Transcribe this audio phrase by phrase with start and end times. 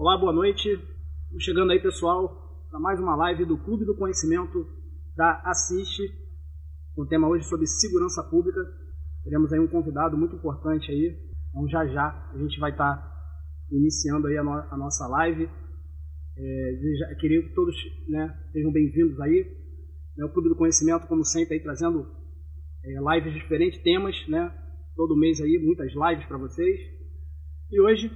[0.00, 0.66] Olá, boa noite.
[1.40, 4.66] Chegando aí, pessoal, para mais uma live do Clube do Conhecimento
[5.14, 6.00] da Assiste,
[6.94, 8.60] com o tema hoje sobre segurança pública.
[9.22, 11.20] Teremos aí um convidado muito importante aí.
[11.50, 13.12] Então, já já a gente vai estar tá
[13.70, 15.44] iniciando aí a, no a nossa live.
[15.44, 17.76] É, queria que todos
[18.08, 19.54] né, sejam bem-vindos aí.
[20.18, 22.10] É, o Clube do Conhecimento, como sempre, aí trazendo
[22.82, 24.50] é, lives de diferentes temas, né?
[24.96, 26.80] Todo mês aí, muitas lives para vocês.
[27.70, 28.10] E hoje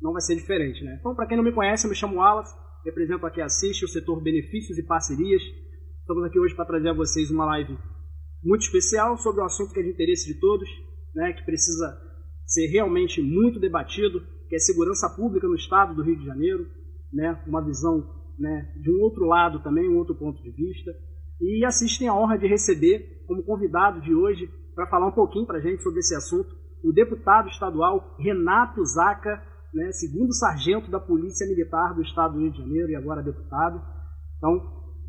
[0.00, 0.96] não vai ser diferente, né?
[1.00, 2.54] Então, para quem não me conhece, eu me chamo Wallace,
[2.84, 5.42] represento aqui a Assiste, o setor benefícios e parcerias.
[6.00, 7.76] Estamos aqui hoje para trazer a vocês uma live
[8.42, 10.68] muito especial sobre um assunto que é de interesse de todos,
[11.14, 11.32] né?
[11.32, 11.98] Que precisa
[12.46, 16.66] ser realmente muito debatido, que é segurança pública no estado do Rio de Janeiro,
[17.12, 17.42] né?
[17.46, 20.92] Uma visão né, de um outro lado também, um outro ponto de vista.
[21.40, 25.58] E assistem a honra de receber como convidado de hoje para falar um pouquinho para
[25.58, 26.54] a gente sobre esse assunto
[26.84, 29.42] o deputado estadual Renato Zaca,
[29.76, 33.80] né, segundo sargento da Polícia Militar do Estado do Rio de Janeiro e agora deputado.
[34.38, 34.58] Então,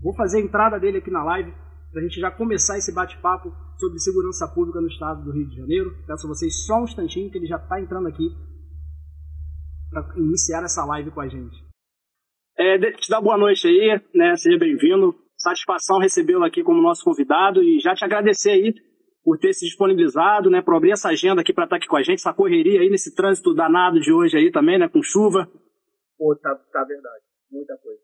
[0.03, 1.53] vou fazer a entrada dele aqui na live
[1.89, 5.55] para a gente já começar esse bate-papo sobre segurança pública no Estado do Rio de
[5.55, 5.95] Janeiro.
[6.05, 8.29] Peço a vocês só um instantinho que ele já está entrando aqui
[9.89, 11.55] para iniciar essa live com a gente.
[12.57, 14.35] É, te dar boa noite aí, né?
[14.35, 15.15] Seja bem-vindo.
[15.37, 18.73] Satisfação recebê-lo aqui como nosso convidado e já te agradecer aí
[19.27, 21.97] por ter se disponibilizado, né, por abrir essa agenda aqui para estar tá aqui com
[21.97, 25.51] a gente, essa correria aí nesse trânsito danado de hoje aí também, né, com chuva.
[26.17, 27.99] Pô, tá, tá verdade, muita coisa.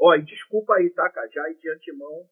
[0.00, 2.28] Ó, e desculpa aí, tá, cara, já de antemão,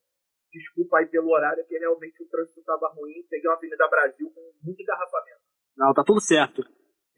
[0.53, 4.41] desculpa aí pelo horário, que realmente o trânsito tava ruim, peguei uma Avenida Brasil com
[4.63, 5.41] muito engarrafamento.
[5.77, 6.63] Não, tá tudo certo.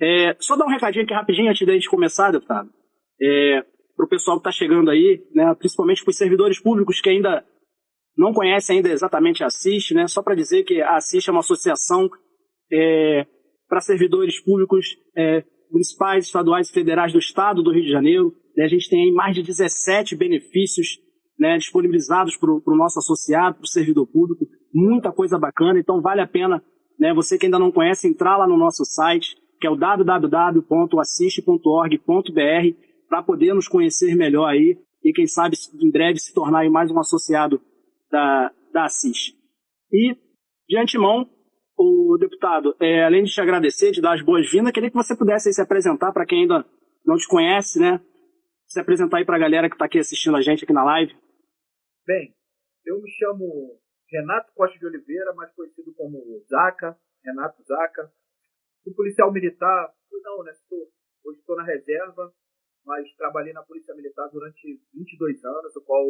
[0.01, 2.71] É, só dar um recadinho aqui rapidinho antes da gente começar, deputado.
[3.21, 3.61] É,
[3.95, 7.45] para o pessoal que está chegando aí, né, principalmente para os servidores públicos que ainda
[8.17, 10.07] não conhece ainda exatamente a Assist, né?
[10.07, 12.09] Só para dizer que a Assist é uma associação
[12.71, 13.27] é,
[13.69, 18.35] para servidores públicos é, municipais, estaduais e federais do Estado do Rio de Janeiro.
[18.57, 18.65] Né?
[18.65, 20.99] A gente tem mais de 17 benefícios
[21.39, 24.47] né, disponibilizados para o nosso associado, para o servidor público.
[24.73, 26.63] Muita coisa bacana, então vale a pena,
[26.99, 32.77] né, você que ainda não conhece, entrar lá no nosso site, que é o www.assist.org.br,
[33.09, 36.99] para poder nos conhecer melhor aí e, quem sabe, em breve se tornar mais um
[36.99, 37.61] associado
[38.13, 39.35] da, da Assis.
[39.91, 40.15] E,
[40.69, 41.29] de antemão,
[41.77, 45.53] o deputado, é, além de te agradecer, de dar as boas-vindas, queria que você pudesse
[45.53, 46.65] se apresentar para quem ainda
[47.05, 47.99] não te conhece, né?
[48.69, 51.13] Se apresentar aí para a galera que está aqui assistindo a gente aqui na live.
[52.07, 52.35] Bem,
[52.85, 53.81] eu me chamo
[54.11, 56.19] Renato Costa de Oliveira, mais conhecido como
[56.49, 58.13] Zaca, Renato Zaca.
[58.85, 60.53] Sou policial militar, não, né?
[61.25, 62.33] Hoje estou na reserva,
[62.85, 66.05] mas trabalhei na Polícia Militar durante 22 anos, o qual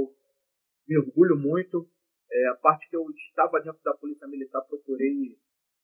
[0.89, 1.89] me orgulho muito.
[2.31, 5.37] É, a parte que eu estava dentro da Polícia Militar, procurei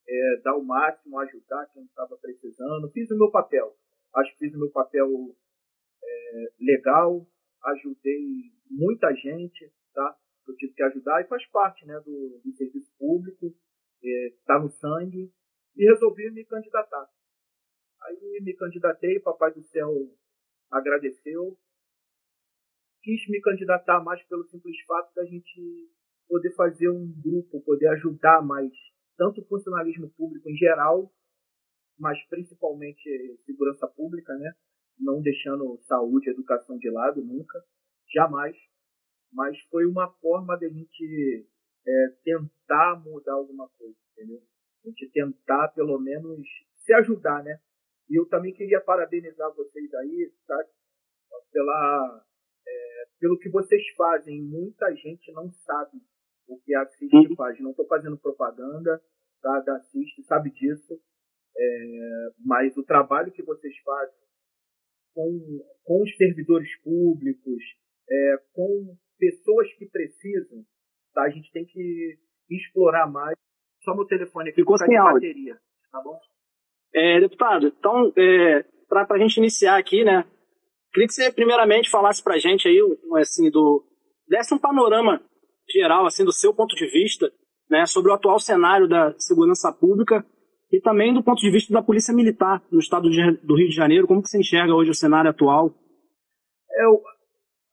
[0.09, 2.91] é, dar o máximo, ajudar quem estava precisando.
[2.91, 3.77] Fiz o meu papel.
[4.15, 5.09] Acho que fiz o meu papel
[6.03, 7.27] é, legal,
[7.65, 10.17] ajudei muita gente, tá?
[10.47, 13.55] Eu tive que ajudar e faz parte né, do, do serviço público,
[14.03, 15.31] está é, no sangue,
[15.77, 17.07] e resolvi me candidatar.
[18.03, 19.93] Aí me candidatei, Papai do Céu
[20.71, 21.57] agradeceu,
[23.09, 25.91] quis me candidatar mais pelo simples fato da gente
[26.29, 28.71] poder fazer um grupo, poder ajudar mais
[29.17, 31.11] tanto o funcionalismo público em geral,
[31.99, 33.09] mas principalmente
[33.47, 34.53] segurança pública, né?
[34.99, 37.65] Não deixando saúde e educação de lado nunca,
[38.13, 38.55] jamais.
[39.33, 41.49] Mas foi uma forma de a gente
[41.87, 44.43] é, tentar mudar alguma coisa, entendeu?
[44.85, 46.47] A gente tentar pelo menos
[46.77, 47.59] se ajudar, né?
[48.11, 50.63] E eu também queria parabenizar vocês aí, tá?
[51.51, 52.28] Pela
[53.19, 55.99] pelo que vocês fazem, muita gente não sabe
[56.47, 57.37] o que a Assist uhum.
[57.37, 57.61] faz.
[57.61, 59.01] Não estou fazendo propaganda
[59.43, 60.99] tá, da Assist, sabe disso.
[61.57, 64.29] É, mas o trabalho que vocês fazem
[65.15, 67.63] com, com os servidores públicos,
[68.09, 70.65] é, com pessoas que precisam,
[71.13, 71.23] tá?
[71.23, 72.19] a gente tem que
[72.49, 73.37] explorar mais.
[73.83, 75.59] Só meu telefone aqui Ficou sem bateria,
[75.91, 76.19] tá bom?
[76.95, 80.25] É, deputado, então, é, para a gente iniciar aqui, né,
[80.93, 82.79] Queria que você primeiramente falasse para a gente aí,
[83.21, 83.85] assim, do
[84.27, 85.23] desse um panorama
[85.71, 87.31] geral, assim, do seu ponto de vista,
[87.69, 90.25] né, sobre o atual cenário da segurança pública
[90.71, 93.75] e também do ponto de vista da polícia militar no estado de, do Rio de
[93.75, 94.07] Janeiro.
[94.07, 95.75] Como que você enxerga hoje o cenário atual?
[96.71, 96.85] É,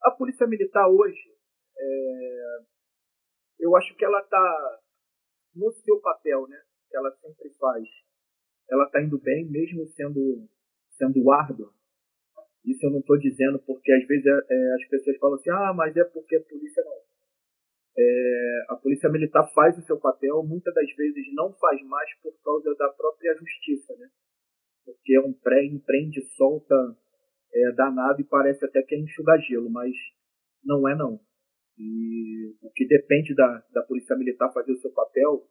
[0.03, 1.19] a polícia militar hoje,
[1.77, 2.57] é,
[3.59, 4.79] eu acho que ela está
[5.55, 6.57] no seu papel, né?
[6.89, 7.83] Que ela sempre faz.
[8.69, 10.47] Ela está indo bem, mesmo sendo
[10.97, 11.74] sendo árdua
[12.65, 15.73] isso eu não estou dizendo porque às vezes é, é, as pessoas falam assim, ah,
[15.75, 16.97] mas é porque a polícia não.
[17.97, 22.33] É, a polícia militar faz o seu papel, muitas das vezes não faz mais por
[22.43, 24.07] causa da própria justiça, né?
[24.83, 26.75] Porque é um pré, empreende, solta
[27.55, 29.93] é danado e parece até que é enxugar gelo, mas
[30.63, 31.19] não é não.
[31.77, 35.47] E o que depende da, da polícia militar fazer o seu papel,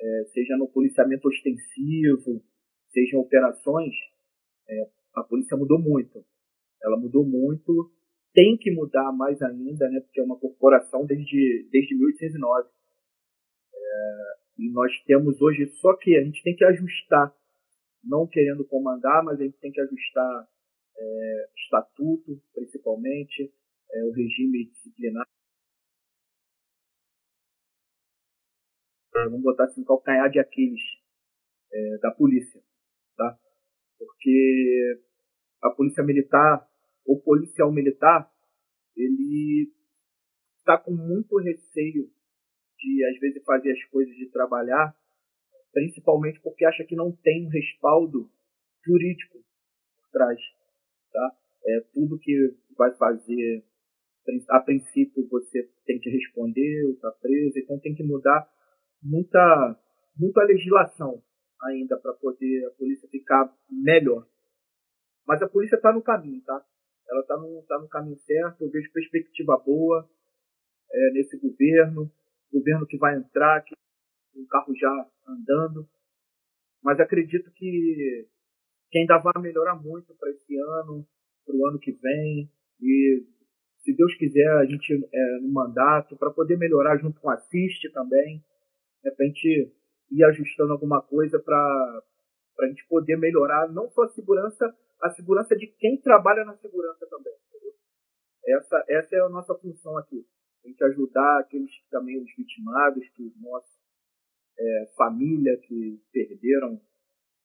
[0.00, 2.44] é, seja no policiamento ostensivo,
[2.90, 3.94] seja em operações,
[4.68, 6.24] é, a polícia mudou muito.
[6.82, 7.90] Ela mudou muito,
[8.32, 12.68] tem que mudar mais ainda, né, porque é uma corporação desde, desde 1809.
[13.74, 17.34] É, e nós temos hoje, só que a gente tem que ajustar,
[18.04, 20.48] não querendo comandar, mas a gente tem que ajustar
[20.96, 23.52] é, estatuto, principalmente,
[23.92, 25.26] é, o regime disciplinar.
[29.12, 30.80] Vamos botar assim, calcanhar de Aquiles
[31.72, 32.62] é, da polícia,
[33.16, 33.36] tá?
[33.98, 35.00] Porque
[35.62, 36.67] a polícia militar,
[37.08, 38.30] o policial militar,
[38.94, 39.72] ele
[40.58, 42.10] está com muito receio
[42.76, 44.94] de, às vezes, fazer as coisas, de trabalhar,
[45.72, 48.30] principalmente porque acha que não tem um respaldo
[48.84, 50.38] jurídico por trás,
[51.10, 51.36] tá?
[51.64, 53.64] É, tudo que vai fazer,
[54.50, 58.46] a princípio você tem que responder, está preso, então tem que mudar
[59.02, 59.80] muita,
[60.14, 61.22] muita legislação
[61.62, 64.26] ainda para poder a polícia ficar melhor.
[65.26, 66.64] Mas a polícia está no caminho, tá?
[67.10, 70.08] Ela está no, tá no caminho certo, eu vejo perspectiva boa
[70.92, 72.10] é, nesse governo,
[72.52, 73.74] governo que vai entrar, que
[74.34, 75.88] o carro já andando.
[76.82, 78.28] Mas acredito que,
[78.90, 81.06] que ainda vai melhorar muito para esse ano,
[81.44, 82.50] para o ano que vem.
[82.80, 83.26] E
[83.78, 87.90] se Deus quiser, a gente é, no mandato, para poder melhorar junto com a Assiste
[87.92, 88.44] também,
[89.02, 89.72] de repente
[90.10, 92.02] ir ajustando alguma coisa para
[92.60, 97.06] a gente poder melhorar não só a segurança, a segurança de quem trabalha na segurança
[97.06, 97.34] também.
[98.46, 100.26] Essa, essa é a nossa função aqui.
[100.64, 103.68] A gente ajudar aqueles também os vitimados, que nossa
[104.58, 106.80] é, família que perderam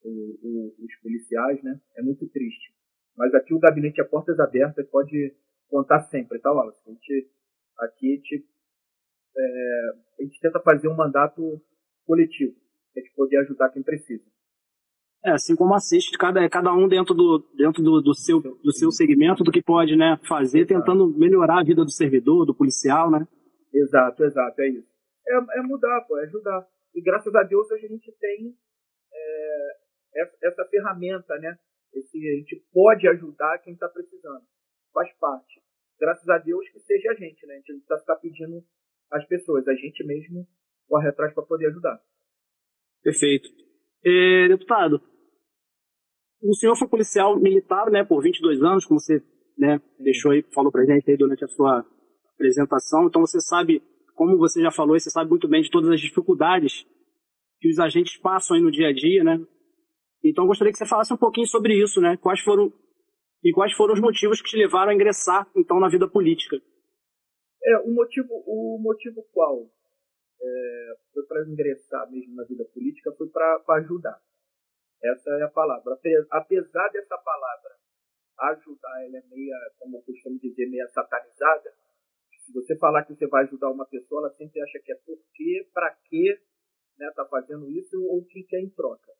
[0.03, 1.79] o, o, os policiais, né?
[1.95, 2.73] É muito triste.
[3.15, 5.35] Mas aqui o gabinete é portas abertas, pode
[5.67, 6.81] contar sempre, tá, Wallace?
[6.87, 7.31] A gente,
[7.79, 8.47] aqui a gente,
[9.37, 9.89] é,
[10.19, 11.61] a gente tenta fazer um mandato
[12.05, 12.55] coletivo,
[12.95, 14.23] a gente poder ajudar quem precisa.
[15.25, 18.91] É, assim como assiste cada, cada um dentro do, dentro do, do, seu, do seu
[18.91, 23.25] segmento, do que pode né, fazer, tentando melhorar a vida do servidor, do policial, né?
[23.73, 24.93] Exato, exato, é isso.
[25.25, 26.67] É, é mudar, pô, é ajudar.
[26.93, 28.53] E graças a Deus hoje a gente tem
[29.13, 31.57] é, essa, essa, ferramenta, né?
[31.93, 34.43] Esse, a gente pode ajudar quem está precisando.
[34.93, 35.61] Faz parte.
[35.99, 37.53] Graças a Deus que seja a gente, né?
[37.53, 38.63] A gente não precisa ficar pedindo
[39.09, 40.45] às pessoas, a gente mesmo
[40.87, 41.97] corre atrás para poder ajudar.
[43.01, 43.47] Perfeito.
[44.05, 45.01] É, deputado,
[46.43, 49.21] o senhor foi policial militar, né, por 22 anos, como você,
[49.57, 51.85] né, deixou aí, falou pra gente aí durante a sua
[52.35, 53.07] apresentação.
[53.07, 53.81] Então você sabe,
[54.15, 56.85] como você já falou, você sabe muito bem de todas as dificuldades
[57.59, 59.39] que os agentes passam aí no dia a dia, né?
[60.23, 62.17] Então eu gostaria que você falasse um pouquinho sobre isso, né?
[62.17, 62.71] Quais foram
[63.43, 66.57] e quais foram os motivos que te levaram a ingressar então na vida política?
[67.65, 69.69] É, o motivo, o motivo qual
[70.41, 74.19] é, foi para ingressar mesmo na vida política foi para ajudar.
[75.03, 75.99] Essa é a palavra.
[76.31, 77.71] Apesar dessa palavra
[78.39, 81.71] ajudar, ela é meia, como eu costumo dizer, meia satanizada.
[82.45, 85.17] Se você falar que você vai ajudar uma pessoa, ela sempre acha que é por
[85.33, 86.41] quê, para quê,
[86.97, 89.11] né, tá fazendo isso ou o que quer em troca.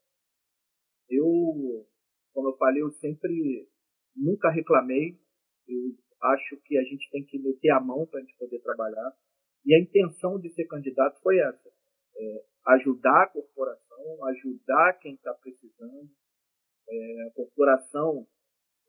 [1.10, 1.88] Eu,
[2.34, 3.70] como eu falei, eu sempre
[4.16, 5.20] nunca reclamei.
[5.68, 9.14] Eu acho que a gente tem que meter a mão para a gente poder trabalhar.
[9.66, 11.72] E a intenção de ser candidato foi essa.
[12.16, 16.10] É, ajudar a corporação, ajudar quem está precisando.
[16.88, 18.28] É, a corporação,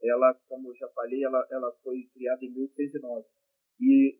[0.02, 3.26] ela, como eu já falei, ela, ela foi criada em 1609.
[3.80, 4.18] E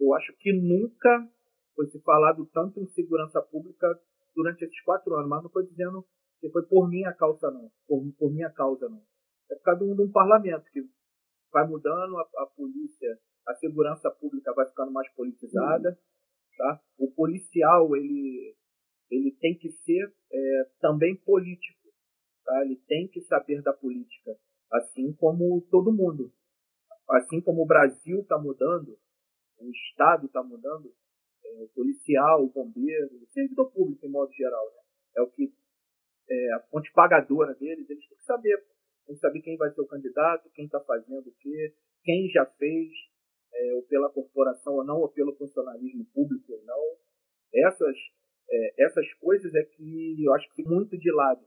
[0.00, 1.28] eu acho que nunca
[1.74, 3.86] foi se falado tanto em segurança pública
[4.34, 6.06] durante esses quatro anos, mas não estou dizendo
[6.40, 7.70] que foi por minha causa, não.
[7.86, 9.02] Por, por minha causa, não.
[9.50, 10.82] É por causa de um, de um parlamento que
[11.52, 15.96] vai mudando, a, a, polícia, a segurança pública vai ficando mais politizada, uhum.
[16.56, 16.80] Tá?
[16.98, 18.54] O policial, ele
[19.10, 21.88] ele tem que ser é, também político,
[22.44, 22.62] tá?
[22.64, 24.36] ele tem que saber da política,
[24.72, 26.32] assim como todo mundo.
[27.10, 28.98] Assim como o Brasil está mudando,
[29.58, 30.92] o Estado está mudando,
[31.44, 34.82] é, o policial, o bombeiro, o servidor público em modo geral, né?
[35.18, 35.52] é o que
[36.28, 38.64] é, a fonte pagadora deles, eles têm que saber.
[39.06, 42.46] Tem que saber quem vai ser o candidato, quem está fazendo o quê, quem já
[42.46, 42.90] fez,
[43.54, 46.82] é, ou pela corporação ou não, ou pelo funcionalismo público ou não.
[47.54, 47.96] Essas
[48.50, 51.44] é, essas coisas é que eu acho que muito de lado.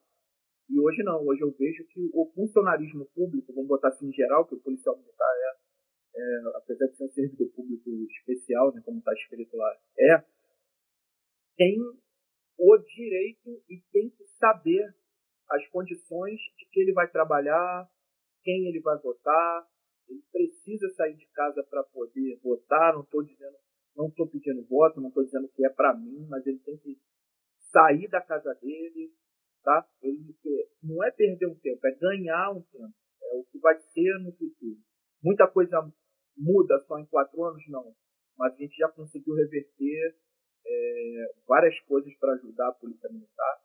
[0.69, 4.45] E hoje não, hoje eu vejo que o funcionarismo público, vamos botar assim em geral,
[4.45, 8.99] que o policial militar é, é apesar de ser um servidor público especial, né, como
[8.99, 10.25] está escrito lá, é,
[11.55, 11.77] tem
[12.59, 14.93] o direito e tem que saber
[15.49, 17.89] as condições de que ele vai trabalhar,
[18.43, 19.65] quem ele vai votar,
[20.07, 22.93] ele precisa sair de casa para poder votar.
[22.93, 23.57] Não estou dizendo,
[23.95, 26.97] não estou pedindo voto, não estou dizendo que é para mim, mas ele tem que
[27.71, 29.11] sair da casa dele,
[29.63, 29.87] tá?
[30.01, 30.35] Ele
[30.81, 32.93] não é perder um tempo, é ganhar um tempo.
[33.21, 34.79] É o que vai ser no futuro.
[35.21, 35.91] Muita coisa
[36.37, 37.93] muda só em quatro anos, não.
[38.37, 40.15] Mas a gente já conseguiu reverter
[40.65, 43.61] é, várias coisas para ajudar a polícia militar.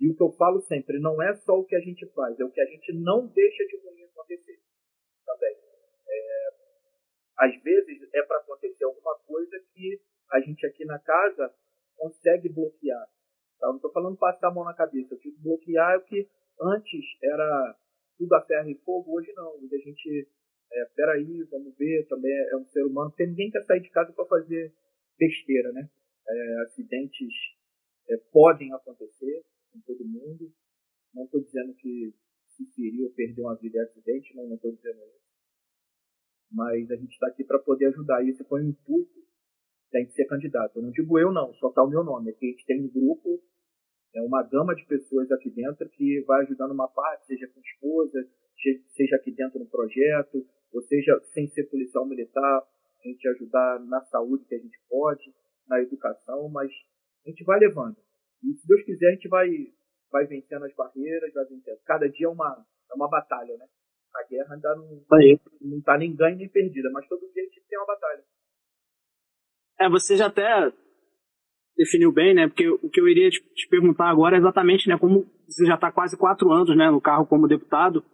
[0.00, 2.44] E o que eu falo sempre, não é só o que a gente faz, é
[2.44, 4.60] o que a gente não deixa de ruim acontecer.
[5.26, 5.56] Também.
[6.08, 6.48] É,
[7.38, 10.00] às vezes é para acontecer alguma coisa que
[10.30, 11.54] a gente aqui na casa
[11.96, 13.06] consegue bloquear.
[13.58, 13.68] Tá?
[13.68, 16.28] Não estou falando passar a mão na cabeça, eu digo bloquear é o que
[16.60, 17.78] antes era
[18.18, 19.54] tudo a ferro e fogo, hoje não.
[19.56, 20.28] Hoje a gente,
[20.72, 24.12] é, peraí, vamos ver, também é um ser humano, porque ninguém quer sair de casa
[24.12, 24.72] para fazer
[25.18, 25.88] besteira, né?
[26.28, 27.34] É, acidentes
[28.08, 30.52] é, podem acontecer com todo mundo.
[31.14, 32.14] Não estou dizendo que
[32.56, 35.22] se ferir ou perder uma vida é acidente, não estou dizendo isso.
[36.50, 38.24] Mas a gente está aqui para poder ajudar.
[38.24, 39.22] E esse foi o intuito
[39.92, 40.76] tem que ser candidato.
[40.76, 42.30] Eu não digo eu, não, só está o meu nome.
[42.30, 43.40] Aqui a gente tem um grupo,
[44.14, 48.26] é uma gama de pessoas aqui dentro que vai ajudando uma parte, seja com esposa,
[48.88, 52.62] seja aqui dentro no projeto, ou seja, sem ser policial militar,
[53.04, 55.32] a gente ajudar na saúde que a gente pode,
[55.68, 56.72] na educação, mas
[57.26, 57.96] a gente vai levando.
[58.42, 59.48] E se Deus quiser, a gente vai,
[60.12, 61.78] vai vencendo as barreiras, vai vencendo.
[61.84, 63.66] Cada dia é uma, é uma batalha, né?
[64.14, 65.02] A guerra ainda não,
[65.62, 68.22] não tá nem ganha nem perdida, mas todo dia a gente tem uma batalha.
[69.80, 70.70] É, você já até
[71.76, 72.46] definiu bem, né?
[72.46, 74.98] Porque o que eu iria te, te perguntar agora é exatamente, né?
[74.98, 78.04] Como você já está quase quatro anos, né, no carro como deputado,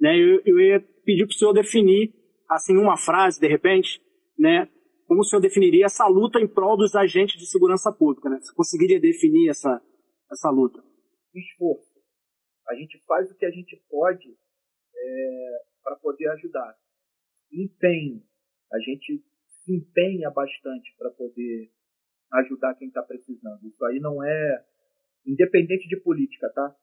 [0.00, 0.16] né?
[0.18, 2.14] Eu, eu ia pedir para o senhor definir,
[2.50, 4.00] assim, uma frase, de repente,
[4.38, 4.68] né?
[5.12, 8.30] como o senhor definiria essa luta em prol dos agentes de segurança pública?
[8.30, 8.38] Né?
[8.40, 9.78] Você conseguiria definir essa,
[10.30, 10.82] essa luta?
[11.34, 12.00] Esforço.
[12.68, 14.36] A gente faz o que a gente pode
[14.94, 16.78] é, para poder ajudar.
[17.52, 18.22] Empenho.
[18.72, 19.24] A gente
[19.64, 21.70] se empenha bastante para poder
[22.32, 23.66] ajudar quem está precisando.
[23.66, 24.64] Isso aí não é
[25.26, 26.76] independente de política, tá?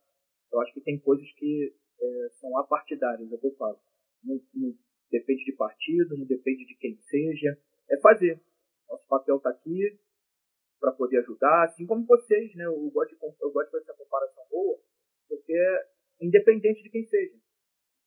[0.51, 3.79] Eu acho que tem coisas que é, são apartidárias, é o que eu falo.
[4.23, 4.75] Não, não
[5.11, 7.57] depende de partido, não depende de quem seja
[7.89, 8.41] é fazer.
[8.87, 9.99] Nosso papel está aqui
[10.79, 12.65] para poder ajudar, assim como vocês, né?
[12.65, 14.79] Eu gosto, de, eu gosto de fazer essa comparação boa,
[15.27, 17.37] porque é independente de quem seja.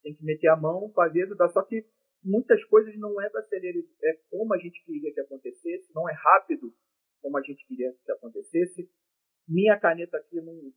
[0.02, 1.48] Tem que meter a mão, fazer, ajudar.
[1.50, 1.86] Só que
[2.24, 6.72] muitas coisas não é celeridade, é como a gente queria que acontecesse, não é rápido
[7.20, 8.90] como a gente queria que acontecesse.
[9.46, 10.72] Minha caneta aqui não,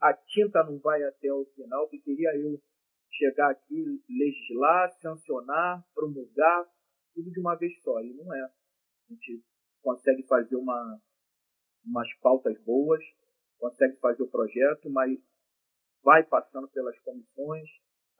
[0.00, 2.60] a tinta não vai até o final, que queria eu
[3.10, 6.66] chegar aqui, legislar, sancionar, promulgar,
[7.14, 8.00] tudo de uma vez só.
[8.00, 8.40] E não é.
[8.42, 8.52] A
[9.10, 9.44] gente
[9.82, 11.00] consegue fazer uma,
[11.84, 13.02] umas pautas boas,
[13.58, 15.18] consegue fazer o projeto, mas
[16.02, 17.68] vai passando pelas comissões.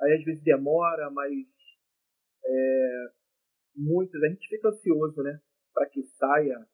[0.01, 1.33] Aí às vezes demora, mas
[2.45, 3.13] é,
[3.77, 5.41] muitos, a gente fica ansioso, né?
[5.73, 6.67] Para que saia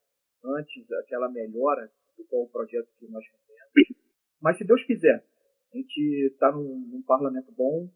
[0.44, 4.06] antes aquela melhora do qual o projeto que nós fizemos.
[4.40, 5.24] Mas se Deus quiser,
[5.72, 7.90] a gente está num, num, parlamento bom.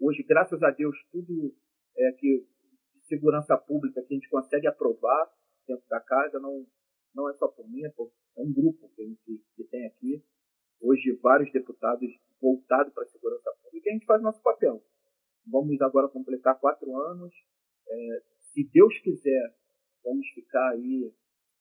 [0.00, 1.54] Hoje, graças a Deus, tudo
[1.96, 2.46] é, que
[3.04, 5.30] segurança pública que a gente consegue aprovar
[5.66, 6.66] dentro da casa, não,
[7.14, 9.86] não é só por mim, é, por, é um grupo que a gente que tem
[9.86, 10.24] aqui.
[10.80, 14.82] Hoje, vários deputados voltados para a segurança pública e a gente faz nosso papel.
[15.46, 17.32] Vamos agora completar quatro anos.
[17.88, 19.54] É, se Deus quiser,
[20.02, 21.12] vamos ficar aí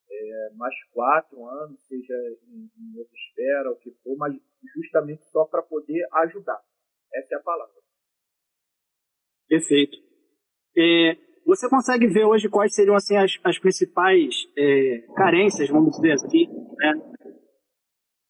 [0.10, 2.13] é, mais quatro anos, seja
[2.48, 4.33] em, em outra esfera, o que for, mas
[4.75, 6.62] justamente só para poder ajudar.
[7.13, 7.81] Essa é a palavra.
[9.48, 9.98] Perfeito.
[10.75, 16.13] É, você consegue ver hoje quais seriam assim as, as principais é, carências, vamos dizer
[16.13, 16.47] assim,
[16.77, 16.93] né,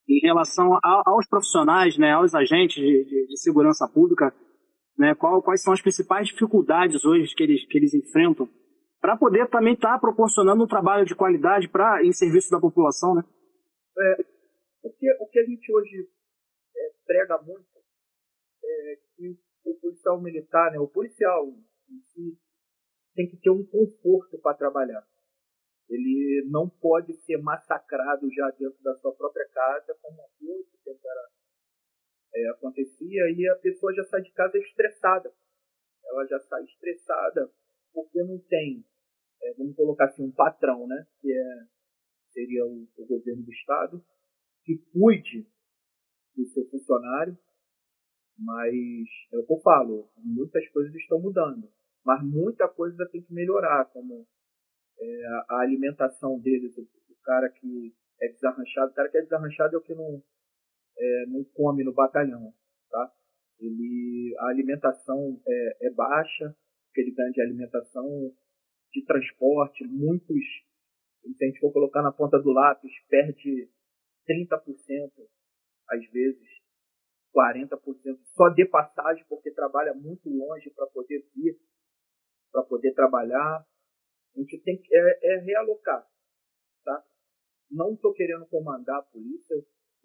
[0.08, 4.34] em relação a, aos profissionais, né, aos agentes de, de, de segurança pública,
[4.98, 8.48] né, qual, quais são as principais dificuldades hoje que eles, que eles enfrentam
[9.02, 13.14] para poder também estar tá proporcionando um trabalho de qualidade para em serviço da população,
[13.16, 13.24] né?
[14.00, 14.26] É,
[14.82, 16.10] o, que, o que a gente hoje
[16.76, 17.68] é, prega muito
[18.64, 22.38] é que o policial militar, né, o policial em si,
[23.16, 25.06] tem que ter um conforto para trabalhar.
[25.90, 31.30] Ele não pode ser massacrado já dentro da sua própria casa, como muito tempo era,
[32.36, 35.34] é, acontecia, e a pessoa já sai de casa estressada.
[36.06, 37.52] Ela já sai estressada
[37.94, 38.84] porque não tem,
[39.44, 41.68] é, vamos colocar assim, um patrão, né, que é,
[42.32, 44.04] seria o, o governo do Estado,
[44.64, 45.48] que cuide
[46.36, 47.38] do seu funcionário,
[48.36, 48.74] mas
[49.32, 51.72] é o que eu falo, muitas coisas estão mudando
[52.06, 54.28] mas muita coisa tem que melhorar, como
[55.00, 59.76] é, a alimentação deles, o, o, cara que é desarranchado, o cara que é desarranchado
[59.76, 60.24] é o que não,
[60.98, 62.54] é, não come no batalhão,
[62.90, 63.12] tá?
[63.60, 66.56] ele, a alimentação é, é baixa,
[66.88, 68.32] porque ele ganha de alimentação,
[68.92, 70.44] de transporte, muitos,
[71.22, 73.70] se a gente for colocar na ponta do lápis, perde
[74.30, 74.60] 30%,
[75.90, 76.48] às vezes
[77.36, 77.80] 40%
[78.36, 81.58] só de passagem, porque trabalha muito longe para poder vir,
[82.54, 83.66] para poder trabalhar.
[84.36, 86.08] A gente tem que é, é realocar,
[86.86, 87.04] tá?
[87.70, 89.56] Não estou querendo comandar a polícia,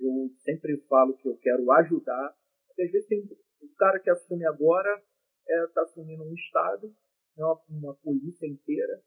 [0.00, 2.34] eu sempre falo que eu quero ajudar.
[2.66, 3.20] Porque às vezes tem
[3.60, 4.90] o cara que assume agora
[5.46, 6.94] está é, tá assumindo um estado,
[7.36, 9.00] é uma, uma polícia inteira,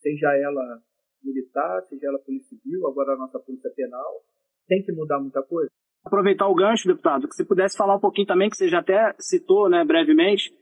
[0.00, 0.82] seja ela
[1.22, 4.24] militar, seja ela polícia civil, agora a nossa polícia penal,
[4.66, 5.70] tem que mudar muita coisa.
[6.04, 9.14] Aproveitar o gancho, deputado, que você pudesse falar um pouquinho também, que você já até
[9.20, 10.52] citou né, brevemente,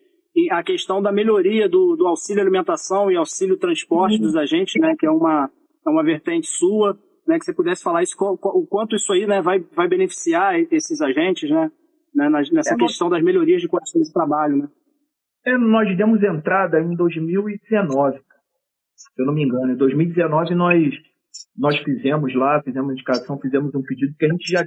[0.51, 4.23] a questão da melhoria do, do auxílio alimentação e auxílio transporte uhum.
[4.23, 5.51] dos agentes, né, que é uma,
[5.87, 9.43] é uma vertente sua, né, que você pudesse falar isso, o quanto isso aí né,
[9.43, 11.71] vai, vai beneficiar esses agentes, né,
[12.15, 14.57] né nessa é, questão das melhorias de condições de trabalho.
[14.57, 14.69] Né.
[15.47, 18.19] É, nós demos entrada em 2019,
[18.95, 19.73] se eu não me engano.
[19.73, 20.95] Em 2019 nós,
[21.57, 24.65] nós fizemos lá, fizemos indicação, fizemos um pedido que a gente já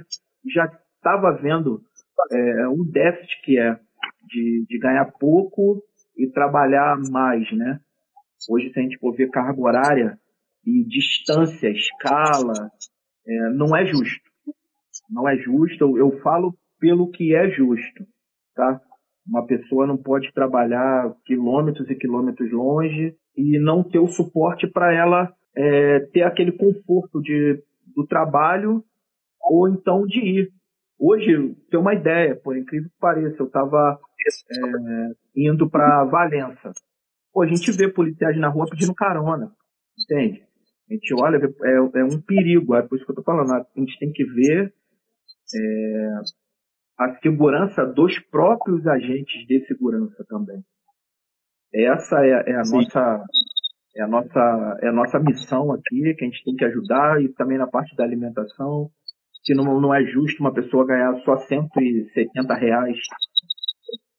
[0.52, 1.80] já estava vendo
[2.30, 3.78] é, um déficit que é
[4.26, 5.82] de, de ganhar pouco
[6.16, 7.80] e trabalhar mais, né?
[8.48, 10.18] Hoje, se a gente for ver carga horária
[10.64, 12.70] e distância, escala,
[13.26, 14.30] é, não é justo.
[15.10, 15.84] Não é justo.
[15.84, 18.04] Eu, eu falo pelo que é justo,
[18.54, 18.80] tá?
[19.26, 24.92] Uma pessoa não pode trabalhar quilômetros e quilômetros longe e não ter o suporte para
[24.92, 27.62] ela é, ter aquele conforto de,
[27.96, 28.84] do trabalho
[29.40, 30.52] ou então de ir.
[30.98, 33.98] Hoje, tem uma ideia, por incrível que pareça, eu estava
[34.50, 36.72] é, indo para Valença.
[37.32, 39.52] Pô, a gente vê policiais na rua pedindo carona,
[39.98, 40.42] entende?
[40.88, 43.66] A gente olha, é, é um perigo, é por isso que eu estou falando, a
[43.76, 44.72] gente tem que ver
[45.54, 46.10] é,
[46.98, 50.62] a segurança dos próprios agentes de segurança também.
[51.72, 53.24] Essa é, é a nossa
[53.96, 57.28] é a nossa é a nossa missão aqui que a gente tem que ajudar e
[57.30, 58.90] também na parte da alimentação
[59.44, 62.96] que não, não é justo uma pessoa ganhar só 170 reais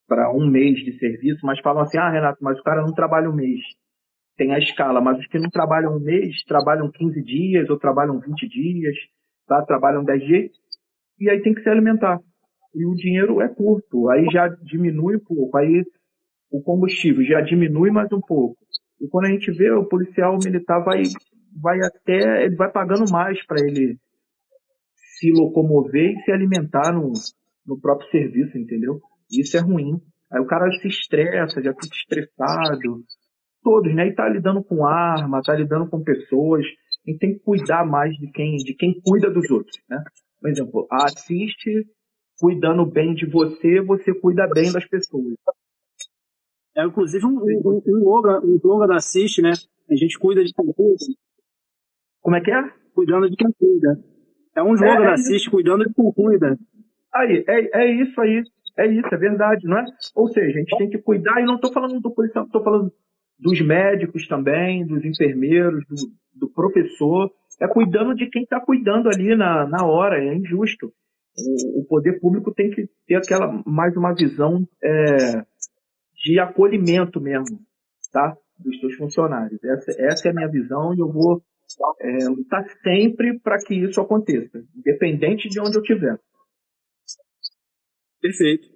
[0.08, 3.30] para um mês de serviço, mas falam assim, ah, Renato, mas o cara não trabalha
[3.30, 3.60] um mês.
[4.38, 8.20] Tem a escala, mas os que não trabalham um mês, trabalham 15 dias ou trabalham
[8.20, 8.96] 20 dias,
[9.48, 9.64] tá?
[9.64, 10.52] trabalham 10 dias,
[11.20, 12.20] e aí tem que se alimentar.
[12.76, 15.84] E o dinheiro é curto, aí já diminui um pouco, aí
[16.52, 18.58] o combustível já diminui mais um pouco.
[19.02, 21.02] E quando a gente vê, o policial militar vai,
[21.62, 23.98] vai até, ele vai pagando mais para ele
[25.18, 27.12] se locomover e se alimentar no,
[27.66, 29.00] no próprio serviço, entendeu?
[29.32, 30.00] Isso é ruim.
[30.32, 33.04] Aí o cara se estressa, já fica estressado.
[33.64, 34.08] Todos, né?
[34.08, 36.66] E tá lidando com arma, tá lidando com pessoas.
[37.06, 40.04] A gente tem que cuidar mais de quem, de quem cuida dos outros, né?
[40.40, 41.86] Por exemplo, assiste
[42.40, 45.36] cuidando bem de você, você cuida bem das pessoas.
[46.76, 49.54] É, inclusive, um, um, um, longa, um longa da Assiste, né?
[49.90, 51.06] A gente cuida de quem cuida.
[52.22, 52.62] Como é que é?
[52.94, 54.04] Cuidando de quem cuida.
[54.56, 56.58] É um jogo é, da assiste cuidando de quem cuida.
[57.14, 58.44] Aí, é, é isso aí.
[58.78, 59.86] É isso, é verdade, não é?
[60.14, 62.92] Ou seja, a gente tem que cuidar, e não estou falando do policial, estou falando
[63.40, 65.96] dos médicos também, dos enfermeiros, do,
[66.48, 67.32] do professor.
[67.62, 70.92] É cuidando de quem está cuidando ali na, na hora, é injusto.
[71.38, 75.42] O, o, poder público tem que ter aquela mais uma visão é,
[76.16, 77.60] de acolhimento mesmo,
[78.12, 78.38] tá?
[78.58, 79.62] Dos seus funcionários.
[79.64, 81.42] Essa, essa é a minha visão e eu vou
[82.02, 86.20] é, lutar sempre para que isso aconteça, independente de onde eu estiver.
[88.22, 88.68] Perfeito.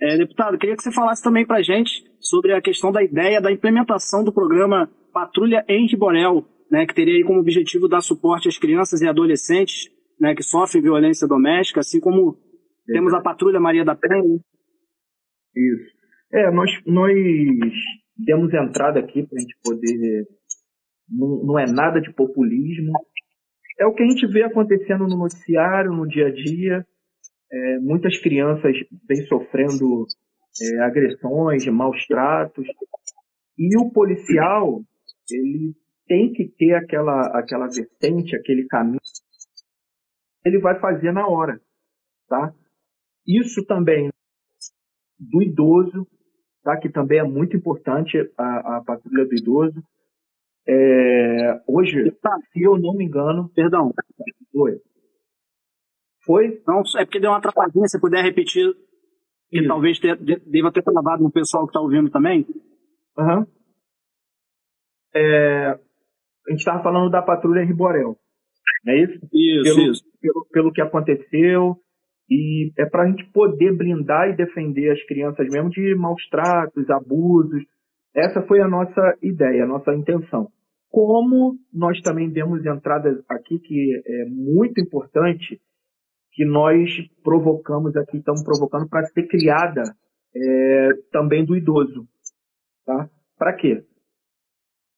[0.00, 3.40] É, deputado, queria que você falasse também para a gente sobre a questão da ideia
[3.40, 8.58] da implementação do programa Patrulha em Borel, né, que teria como objetivo dar suporte às
[8.58, 9.88] crianças e adolescentes
[10.20, 12.36] né, que sofrem violência doméstica, assim como
[12.86, 14.38] temos a Patrulha Maria da Penha.
[15.54, 15.98] Isso.
[16.32, 17.14] É, nós, nós
[18.16, 20.26] demos entrada aqui para a gente poder
[21.10, 22.92] não, é nada de populismo.
[23.78, 26.86] É o que a gente vê acontecendo no noticiário, no dia a dia.
[27.50, 28.76] É, muitas crianças
[29.08, 30.06] vêm sofrendo
[30.60, 32.66] é, agressões, maus tratos.
[33.56, 34.82] E o policial,
[35.30, 35.74] ele
[36.06, 39.00] tem que ter aquela, aquela vertente, aquele caminho.
[40.44, 41.60] Ele vai fazer na hora,
[42.28, 42.54] tá?
[43.26, 44.10] Isso também
[45.18, 46.06] do idoso,
[46.62, 46.76] tá?
[46.78, 49.82] Que também é muito importante a, a patrulha do idoso.
[50.68, 52.12] É, hoje,
[52.52, 53.50] se eu não me engano.
[53.54, 53.92] Perdão.
[54.52, 54.78] Foi.
[56.24, 56.62] Foi?
[56.66, 58.66] Não, é porque deu uma atrapalhadinha, se puder repetir,
[59.50, 62.46] que talvez ter, deva ter travado no pessoal que está ouvindo também.
[63.16, 63.46] Uhum.
[65.14, 68.16] É, a gente estava falando da patrulha Riborel.
[68.84, 69.18] Não é isso?
[69.32, 70.04] Isso, pelo, isso.
[70.20, 71.76] Pelo, pelo que aconteceu
[72.30, 76.90] e é para a gente poder blindar e defender as crianças mesmo de maus tratos,
[76.90, 77.64] abusos.
[78.14, 80.50] Essa foi a nossa ideia, a nossa intenção.
[80.90, 85.60] Como nós também demos entrada aqui, que é muito importante,
[86.32, 86.90] que nós
[87.22, 89.82] provocamos aqui, estamos provocando para ser criada
[90.34, 92.06] é, também do idoso.
[92.86, 93.10] Tá?
[93.36, 93.84] Para quê?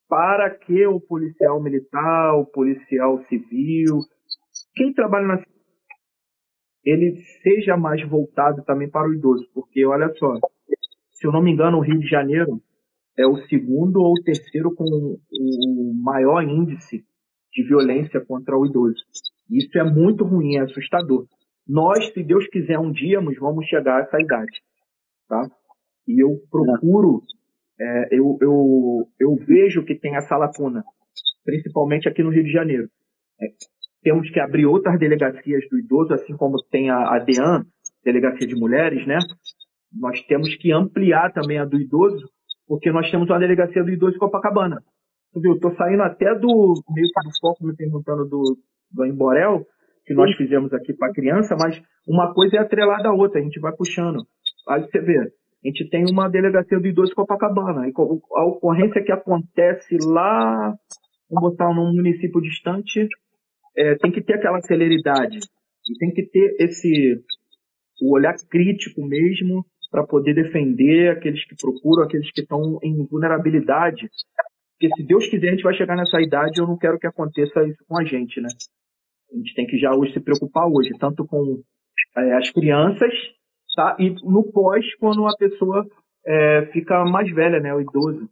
[0.09, 4.01] Para que o policial militar, o policial civil,
[4.75, 5.43] quem trabalha na
[6.85, 10.35] ele seja mais voltado também para o idoso, porque olha só,
[11.11, 12.61] se eu não me engano, o Rio de Janeiro
[13.21, 14.85] é o segundo ou terceiro com
[15.31, 17.05] o maior índice
[17.53, 19.03] de violência contra o idoso.
[19.51, 21.27] Isso é muito ruim, é assustador.
[21.69, 24.63] Nós, se Deus quiser, um dia vamos chegar a essa idade,
[25.29, 25.49] tá?
[26.09, 27.23] E eu procuro,
[27.79, 30.83] é, eu, eu, eu vejo que tem essa lacuna,
[31.45, 32.89] principalmente aqui no Rio de Janeiro.
[33.41, 33.47] É,
[34.03, 37.65] temos que abrir outras delegacias do idoso, assim como tem a, a DEAN,
[38.03, 39.19] Delegacia de Mulheres, né?
[39.93, 42.27] Nós temos que ampliar também a do idoso,
[42.71, 44.81] porque nós temos uma delegacia do idoso Copacabana.
[45.35, 48.57] Eu estou saindo até do meio do foco, me perguntando do,
[48.93, 49.67] do Emborel,
[50.07, 53.59] que nós fizemos aqui para criança, mas uma coisa é atrelada à outra, a gente
[53.59, 54.25] vai puxando.
[54.69, 57.93] Aí você vê, a gente tem uma delegacia do idoso Copacabana, e
[58.37, 60.73] a ocorrência que acontece lá,
[61.29, 63.05] vamos botar num município distante,
[63.77, 65.39] é, tem que ter aquela celeridade
[65.89, 67.21] e tem que ter esse
[68.01, 74.09] o olhar crítico mesmo para poder defender aqueles que procuram, aqueles que estão em vulnerabilidade.
[74.79, 77.65] Porque se Deus quiser, a gente vai chegar nessa idade, eu não quero que aconteça
[77.67, 78.49] isso com a gente, né?
[79.33, 81.61] A gente tem que já hoje se preocupar hoje, tanto com
[82.17, 83.13] é, as crianças,
[83.75, 83.97] tá?
[83.99, 85.87] E no pós, quando a pessoa
[86.27, 87.75] é, fica mais velha, né?
[87.75, 88.29] O idoso.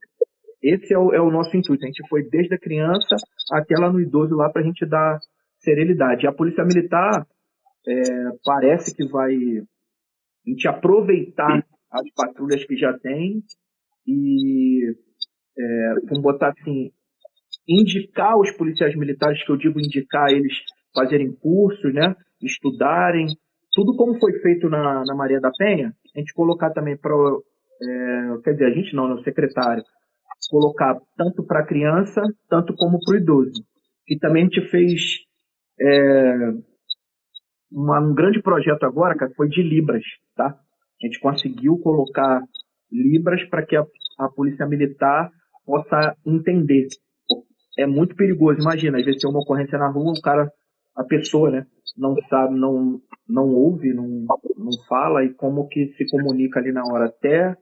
[0.63, 1.85] Esse é o, é o, nosso intuito.
[1.85, 3.17] A gente foi desde a criança
[3.53, 5.19] até lá no idoso lá para a gente dar
[5.59, 6.27] serenidade.
[6.27, 7.27] A polícia militar
[7.87, 8.03] é,
[8.45, 9.35] parece que vai
[10.49, 13.43] a gente aproveitar as patrulhas que já tem
[14.07, 14.95] e
[15.59, 16.91] é, vamos botar assim
[17.67, 20.53] indicar os policiais militares que eu digo indicar eles
[20.95, 23.27] fazerem cursos, né, estudarem
[23.73, 28.39] tudo como foi feito na, na Maria da Penha, a gente colocar também para é,
[28.43, 29.85] quer dizer a gente não, né, o secretário
[30.51, 33.63] colocar tanto para criança, tanto como para o idoso.
[34.09, 35.19] E também a gente fez
[35.81, 36.53] é,
[37.71, 40.03] uma, um grande projeto agora, cara, foi de Libras,
[40.39, 40.59] tá?
[41.03, 42.41] A gente conseguiu colocar
[42.91, 43.85] Libras para que a,
[44.19, 45.31] a polícia militar
[45.67, 46.87] possa entender.
[47.79, 50.51] É muito perigoso, imagina, às vezes tem uma ocorrência na rua, o cara,
[50.97, 52.99] a pessoa, né, não sabe, não,
[53.29, 57.07] não ouve, não, não fala e como que se comunica ali na hora.
[57.07, 57.55] Até,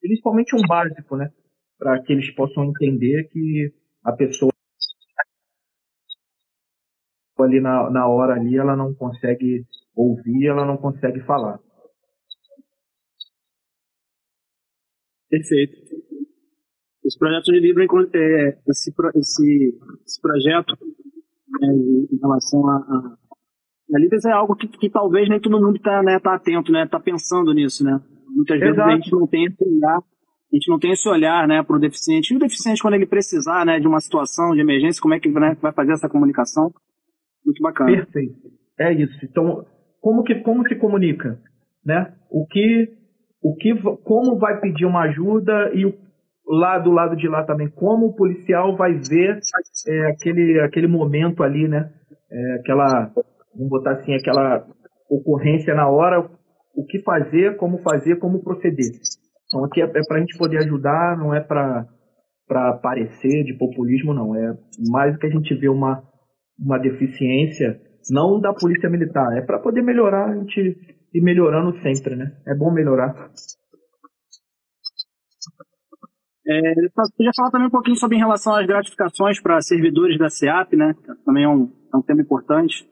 [0.00, 1.30] principalmente um básico, né?
[1.80, 3.72] para que eles possam entender que
[4.04, 4.52] a pessoa
[7.38, 9.64] ali na, na hora ali ela não consegue
[9.96, 11.58] ouvir, ela não consegue falar.
[15.30, 15.76] Perfeito.
[17.04, 20.76] Esse projeto de livro, é, esse, esse, esse projeto
[21.60, 21.68] né,
[22.12, 23.16] em relação a, a,
[23.94, 26.86] a Libras é algo que, que talvez nem todo mundo está né, tá atento, né,
[26.86, 28.00] tá pensando nisso, né.
[28.28, 28.90] Muitas vezes Exato.
[28.90, 30.00] a gente não tem esse olhar
[30.52, 32.34] a gente não tem esse olhar né, para o deficiente.
[32.34, 35.28] E o deficiente, quando ele precisar né, de uma situação de emergência, como é que
[35.28, 36.72] né, vai fazer essa comunicação?
[37.46, 37.92] Muito bacana.
[37.92, 38.34] Perfeito.
[38.78, 39.16] É isso.
[39.24, 39.64] Então,
[40.00, 41.40] como que como se comunica?
[41.84, 42.12] Né?
[42.28, 42.88] O que,
[43.42, 43.74] o que,
[44.04, 45.84] como vai pedir uma ajuda e
[46.46, 49.38] lá do lado de lá também, como o policial vai ver
[49.88, 51.90] é, aquele, aquele momento ali, né?
[52.30, 53.12] É, aquela,
[53.54, 54.66] vamos botar assim, aquela
[55.08, 56.28] ocorrência na hora,
[56.74, 58.90] o que fazer, como fazer, como proceder.
[59.46, 61.86] Então aqui é, é para a gente poder ajudar, não é para
[62.46, 64.34] para parecer de populismo, não.
[64.34, 64.56] É
[64.90, 66.02] mais que a gente vê uma,
[66.58, 70.76] uma deficiência, não da polícia militar, é para poder melhorar, a gente
[71.12, 72.36] ir melhorando sempre, né?
[72.46, 73.30] É bom melhorar.
[76.46, 76.60] É,
[77.16, 80.94] podia falar também um pouquinho sobre em relação às gratificações para servidores da SEAP, né?
[81.24, 82.88] Também é um, é um tema importante.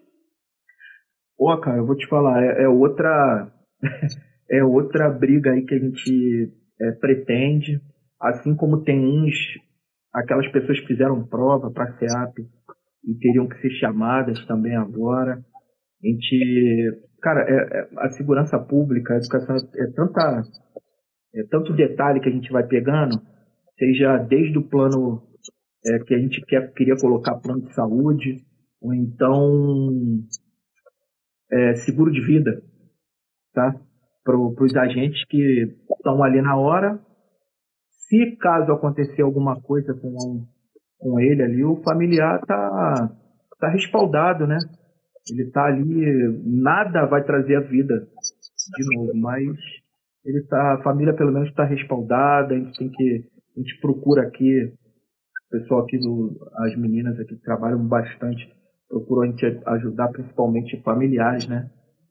[1.37, 3.52] Pô, cara, eu vou te falar, é, é outra
[4.50, 7.81] é outra briga aí que a gente é, pretende,
[8.20, 9.35] assim como tem uns,
[10.12, 12.38] aquelas pessoas que fizeram prova para a SEAP
[13.04, 15.33] e teriam que ser chamadas também agora.
[15.33, 20.42] A gente, cara, é, é, a segurança pública, a educação é tanta,
[21.35, 23.20] é tanto detalhe que a gente vai pegando,
[23.78, 25.22] seja desde o plano
[25.87, 28.44] é, que a gente quer, queria colocar plano de saúde,
[28.81, 29.90] ou então
[31.50, 32.62] é, seguro de vida,
[33.52, 33.74] tá?
[34.28, 37.00] para os agentes que estão ali na hora.
[38.09, 40.46] Se caso acontecer alguma coisa com,
[40.98, 43.11] com ele ali, o familiar está
[43.59, 44.59] tá respaldado, né?
[45.31, 48.07] Ele está ali, nada vai trazer a vida
[48.77, 49.57] de novo, mas
[50.25, 53.25] ele tá, a família pelo menos está respaldada, a gente tem que,
[53.57, 58.47] a gente procura aqui, o pessoal aqui do, as meninas aqui trabalham bastante,
[58.88, 61.71] procuram a gente ajudar principalmente familiares, né?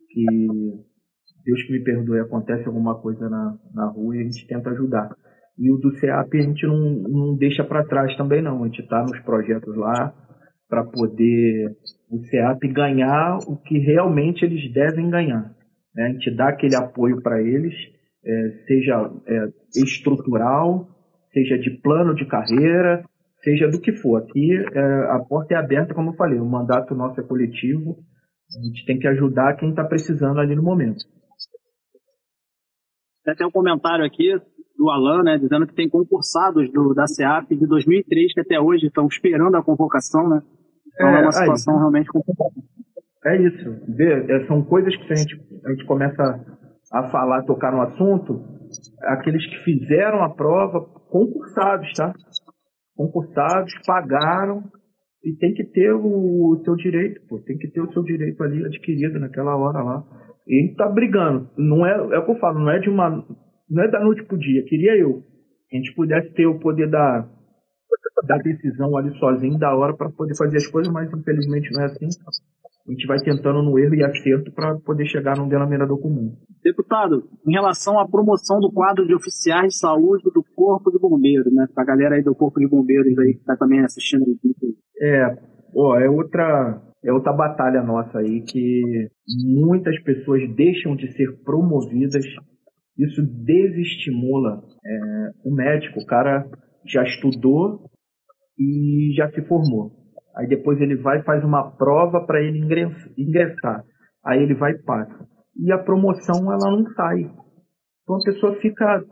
[0.10, 0.26] Que
[1.46, 5.16] Deus que me perdoe, acontece alguma coisa na, na rua e a gente tenta ajudar.
[5.58, 8.82] E o do CEAP a gente não, não deixa para trás também não, a gente
[8.82, 10.14] está nos projetos lá
[10.70, 11.76] para poder
[12.10, 15.54] o CEAP ganhar o que realmente eles devem ganhar.
[15.94, 16.06] Né?
[16.06, 17.74] A gente dá aquele apoio para eles,
[18.26, 20.88] é, seja é, estrutural,
[21.32, 23.04] seja de plano de carreira,
[23.44, 24.18] seja do que for.
[24.18, 27.98] Aqui é, a porta é aberta, como eu falei, o mandato nosso é coletivo,
[28.58, 31.04] a gente tem que ajudar quem está precisando ali no momento.
[33.38, 34.40] Tem um comentário aqui
[34.78, 38.86] do Alan, né, dizendo que tem concursados do, da CEAP de 2003 que até hoje
[38.86, 40.42] estão esperando a convocação, né?
[40.98, 42.52] Então é, é uma situação aí, realmente complicada.
[43.26, 43.96] É isso.
[43.96, 46.24] Vê, é, são coisas que a gente, a gente começa
[46.92, 48.44] a falar, tocar no assunto,
[49.04, 52.14] aqueles que fizeram a prova, concursados, tá?
[52.96, 54.64] Concursados, pagaram
[55.24, 58.42] e tem que ter o, o seu direito, pô, tem que ter o seu direito
[58.44, 60.04] ali adquirido naquela hora lá.
[60.48, 61.50] E a gente tá brigando.
[61.58, 63.26] Não é, é o que eu falo, não é de uma.
[63.70, 64.64] Não é da noite pro dia.
[64.64, 65.22] Queria eu
[65.70, 67.28] que a gente pudesse ter o poder da,
[68.26, 71.86] da decisão ali sozinho, da hora, para poder fazer as coisas, mas infelizmente não é
[71.86, 72.08] assim.
[72.88, 76.34] A gente vai tentando no erro e acerto para poder chegar num denominador comum.
[76.64, 81.54] Deputado, em relação à promoção do quadro de oficiais de saúde do Corpo de Bombeiros,
[81.54, 81.68] né?
[81.76, 84.78] Pra galera aí do Corpo de Bombeiros aí que tá também assistindo o vídeo.
[85.02, 85.38] É,
[85.76, 89.10] ó, é outra é outra batalha nossa aí que
[89.46, 92.26] muitas pessoas deixam de ser promovidas.
[92.98, 96.00] Isso desestimula é, o médico.
[96.00, 96.46] O cara
[96.86, 97.87] já estudou
[98.58, 99.92] e já se formou.
[100.36, 102.60] Aí depois ele vai e faz uma prova para ele
[103.18, 103.84] ingressar.
[104.26, 105.28] Aí ele vai e passa.
[105.56, 107.22] E a promoção ela não sai.
[108.04, 109.04] Então a pessoa fica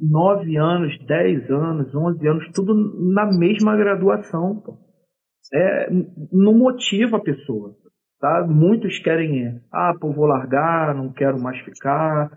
[0.00, 2.74] nove anos, dez anos, onze anos, tudo
[3.12, 4.62] na mesma graduação.
[5.52, 5.90] É,
[6.32, 7.74] não motiva a pessoa.
[8.20, 8.46] Tá?
[8.46, 12.30] Muitos querem, ah, pô, vou largar, não quero mais ficar.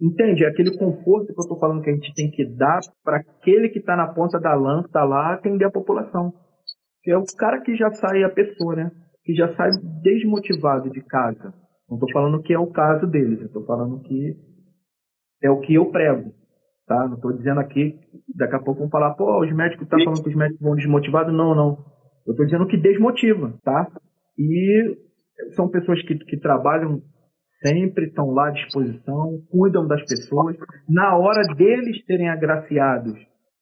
[0.00, 0.44] Entende?
[0.44, 3.70] É aquele conforto que eu estou falando que a gente tem que dar para aquele
[3.70, 6.32] que está na ponta da lança lá atender a população.
[7.02, 8.90] Que é o cara que já sai, a pessoa, né?
[9.24, 9.70] Que já sai
[10.02, 11.54] desmotivado de casa.
[11.88, 14.36] Não estou falando que é o caso deles, estou falando que
[15.42, 16.32] é o que eu prego.
[16.86, 17.08] Tá?
[17.08, 17.98] Não estou dizendo aqui,
[18.34, 20.74] daqui a pouco vão falar, pô, os médicos estão tá falando que os médicos vão
[20.74, 21.34] desmotivados.
[21.34, 21.78] Não, não.
[22.26, 23.88] Eu estou dizendo que desmotiva, tá?
[24.38, 24.96] E
[25.54, 27.00] são pessoas que, que trabalham
[27.60, 30.56] sempre, estão lá à disposição, cuidam das pessoas.
[30.88, 33.14] Na hora deles serem agraciados,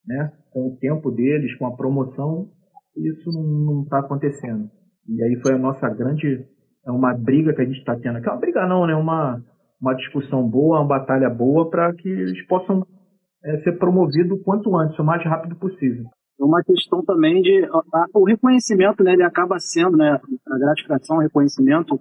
[0.07, 2.49] né, com o tempo deles, com a promoção,
[2.97, 4.69] isso não está acontecendo.
[5.09, 6.45] E aí foi a nossa grande,
[6.87, 8.21] é uma briga que a gente está tendo.
[8.21, 8.95] Que é uma briga não, né?
[8.95, 9.43] Uma,
[9.81, 12.87] uma discussão boa, uma batalha boa para que eles possam
[13.45, 16.05] é, ser promovidos o quanto antes, o mais rápido possível
[16.39, 21.21] uma questão também de a, o reconhecimento, né, ele acaba sendo, né, a gratificação, o
[21.21, 21.99] reconhecimento,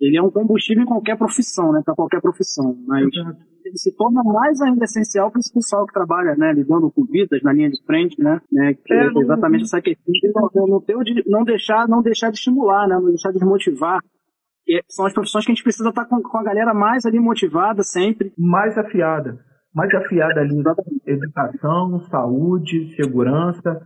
[0.00, 3.06] ele é um combustível em qualquer profissão, né, para qualquer profissão, mas
[3.64, 7.42] ele se torna mais ainda essencial para esse pessoal que trabalha, né, lidando com vidas
[7.42, 10.96] na linha de frente, né, né que é, exatamente essa questão de não, não, ter,
[11.26, 14.00] não deixar, não deixar de estimular, né, não deixar de desmotivar.
[14.66, 17.18] E são as profissões que a gente precisa estar com, com a galera mais ali
[17.18, 19.38] motivada sempre, mais afiada.
[19.74, 20.62] Mais afiada ali.
[21.06, 23.80] Educação, saúde, segurança.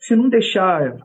[0.00, 0.96] Se não deixar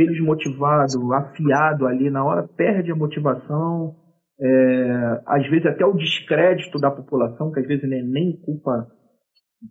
[0.00, 3.94] eles motivados, afiado ali na hora, perde a motivação,
[4.40, 8.86] é, às vezes até o descrédito da população, que às vezes nem, nem culpa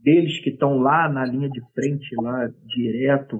[0.03, 3.37] deles que estão lá na linha de frente, lá direto.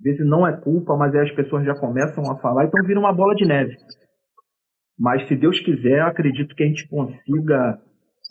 [0.00, 2.98] Às vezes não é culpa, mas aí as pessoas já começam a falar, então vira
[2.98, 3.76] uma bola de neve.
[4.98, 7.78] Mas se Deus quiser, acredito que a gente consiga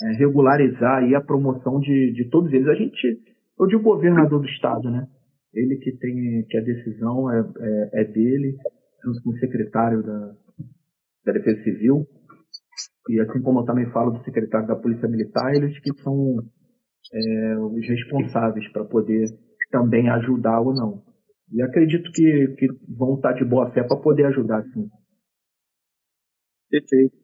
[0.02, 2.68] é, regularizar aí a promoção de, de todos eles.
[2.68, 3.20] A gente,
[3.60, 5.06] eu digo governador do estado, né?
[5.54, 8.58] Ele que tem que a decisão é, é, é dele,
[9.04, 10.36] junto com o secretário da,
[11.26, 12.08] da Defesa Civil,
[13.10, 16.38] e assim como eu também falo do secretário da Polícia Militar, eles que são
[17.14, 19.26] é, os responsáveis para poder
[19.72, 21.04] também ajudar ou não.
[21.52, 24.88] E acredito que, que vão estar de boa fé para poder ajudar, sim.
[26.70, 27.16] Perfeito.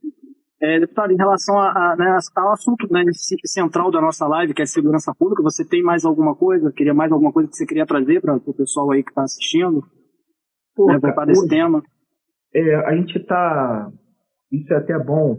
[0.60, 3.04] É, deputado, em relação a, a, né, ao assunto né,
[3.46, 6.72] central da nossa live, que é segurança pública, você tem mais alguma coisa?
[6.72, 9.84] Queria mais alguma coisa que você queria trazer para o pessoal aí que está assistindo?
[10.76, 11.84] Pô, né, para esse tema?
[12.56, 13.92] É, a gente está.
[14.52, 15.38] Isso é até bom,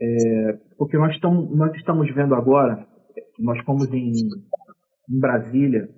[0.00, 2.86] é, porque nós, tamo, nós estamos vendo agora,
[3.38, 5.88] nós fomos em, em Brasília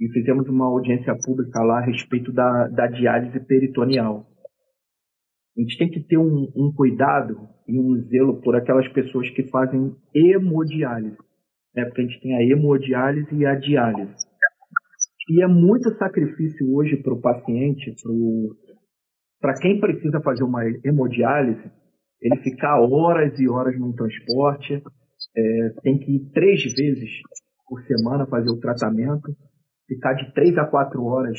[0.00, 4.26] e fizemos uma audiência pública lá a respeito da, da diálise peritoneal.
[5.56, 9.44] A gente tem que ter um, um cuidado e um zelo por aquelas pessoas que
[9.44, 11.16] fazem hemodiálise.
[11.74, 11.84] Né?
[11.84, 14.14] Porque a gente tem a hemodiálise e a diálise.
[15.28, 17.94] E é muito sacrifício hoje para o paciente,
[19.40, 21.70] para quem precisa fazer uma hemodiálise,
[22.20, 24.82] ele ficar horas e horas num transporte,
[25.36, 27.10] é, tem que ir três vezes
[27.68, 29.36] por semana fazer o tratamento,
[29.86, 31.38] ficar de três a quatro horas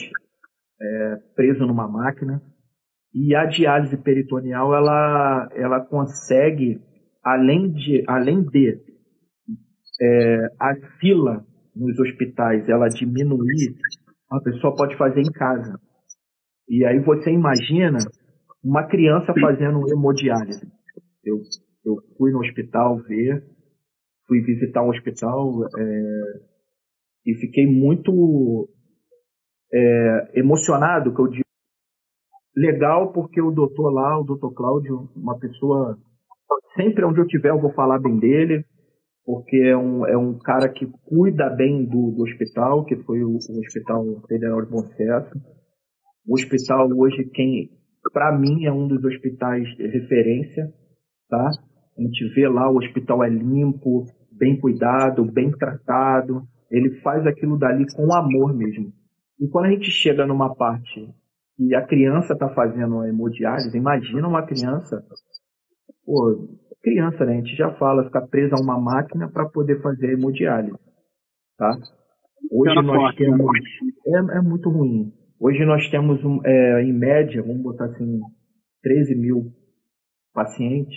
[0.80, 2.41] é, preso numa máquina.
[3.13, 6.80] E a diálise peritoneal, ela, ela consegue,
[7.24, 8.80] além de, além de
[10.02, 13.76] é, a fila nos hospitais, ela diminuir,
[14.30, 15.80] a pessoa pode fazer em casa.
[16.67, 17.98] E aí você imagina
[18.63, 20.67] uma criança fazendo hemodiálise.
[21.24, 21.38] Eu,
[21.86, 23.43] eu fui no hospital ver,
[24.28, 26.39] fui visitar um hospital é,
[27.26, 28.70] e fiquei muito
[29.74, 31.46] é, emocionado, que eu digo,
[32.58, 35.96] legal porque o doutor lá, o doutor Cláudio, uma pessoa,
[36.76, 38.65] sempre onde eu tiver eu vou falar bem dele,
[39.24, 43.34] porque é um, é um cara que cuida bem do, do hospital, que foi o,
[43.34, 45.32] o Hospital Federal de Bom Sucesso.
[46.26, 47.70] O hospital hoje, quem,
[48.12, 50.67] para mim, é um dos hospitais de referência,
[51.30, 51.50] tá?
[51.98, 57.58] A gente vê lá, o hospital é limpo, bem cuidado, bem tratado, ele faz aquilo
[57.58, 58.91] dali com amor mesmo.
[59.39, 61.08] E quando a gente chega numa parte
[61.60, 65.04] e a criança está fazendo a hemodiálise, imagina uma criança,
[66.06, 66.48] pô,
[66.84, 67.34] criança, né?
[67.34, 70.78] A gente já fala, ficar presa a uma máquina para poder fazer a hemodiálise,
[71.58, 71.78] tá?
[72.52, 73.58] Hoje nós temos,
[74.06, 75.12] é, é, muito ruim.
[75.39, 78.20] Hoje nós temos, um, é, em média, vamos botar assim,
[78.84, 79.52] 13 mil
[80.34, 80.96] pacientes,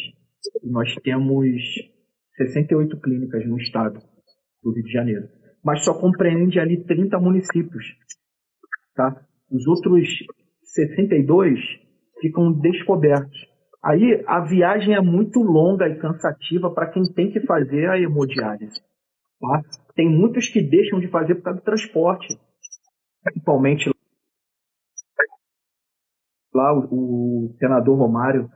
[0.63, 1.57] e nós temos
[2.37, 3.99] 68 clínicas no estado
[4.63, 5.29] do Rio de Janeiro.
[5.65, 7.85] Mas só compreende ali 30 municípios.
[8.95, 9.15] Tá?
[9.51, 10.07] Os outros
[10.75, 11.59] 62
[12.21, 13.39] ficam descobertos.
[13.83, 18.81] Aí a viagem é muito longa e cansativa para quem tem que fazer a hemodiálise.
[19.41, 19.63] Tá?
[19.95, 22.39] Tem muitos que deixam de fazer por causa do transporte.
[23.23, 23.91] Principalmente
[26.55, 28.49] lá o, o senador Romário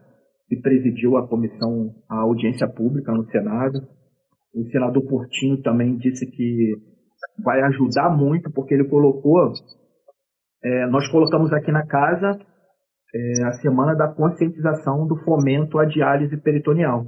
[0.49, 3.81] que presidiu a comissão, a audiência pública no Senado.
[4.55, 6.75] O senador Portinho também disse que
[7.43, 9.53] vai ajudar muito, porque ele colocou,
[10.65, 12.39] é, nós colocamos aqui na casa
[13.15, 17.07] é, a semana da conscientização do fomento à diálise peritoneal.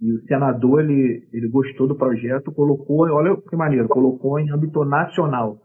[0.00, 4.82] E o senador, ele, ele gostou do projeto, colocou, olha que maneiro, colocou em âmbito
[4.84, 5.58] nacional,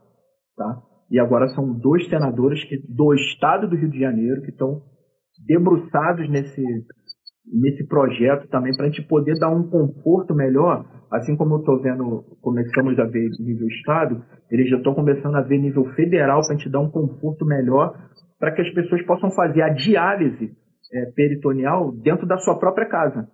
[0.58, 0.82] tá?
[1.10, 4.82] E agora são dois senadores que, do estado do Rio de Janeiro que estão
[5.48, 6.62] debruçados nesse,
[7.52, 11.82] nesse projeto também para a gente poder dar um conforto melhor, assim como eu estou
[11.82, 16.56] vendo, começamos a ver nível estado, eles já estão começando a ver nível federal para
[16.56, 17.94] a gente dar um conforto melhor
[18.40, 20.52] para que as pessoas possam fazer a diálise
[20.94, 23.28] é, peritoneal dentro da sua própria casa.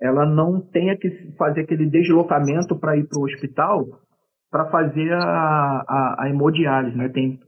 [0.00, 3.86] Ela não tenha que fazer aquele deslocamento para ir para o hospital
[4.50, 6.96] para fazer a, a, a hemodiálise.
[6.96, 7.08] Né?
[7.08, 7.40] Tem,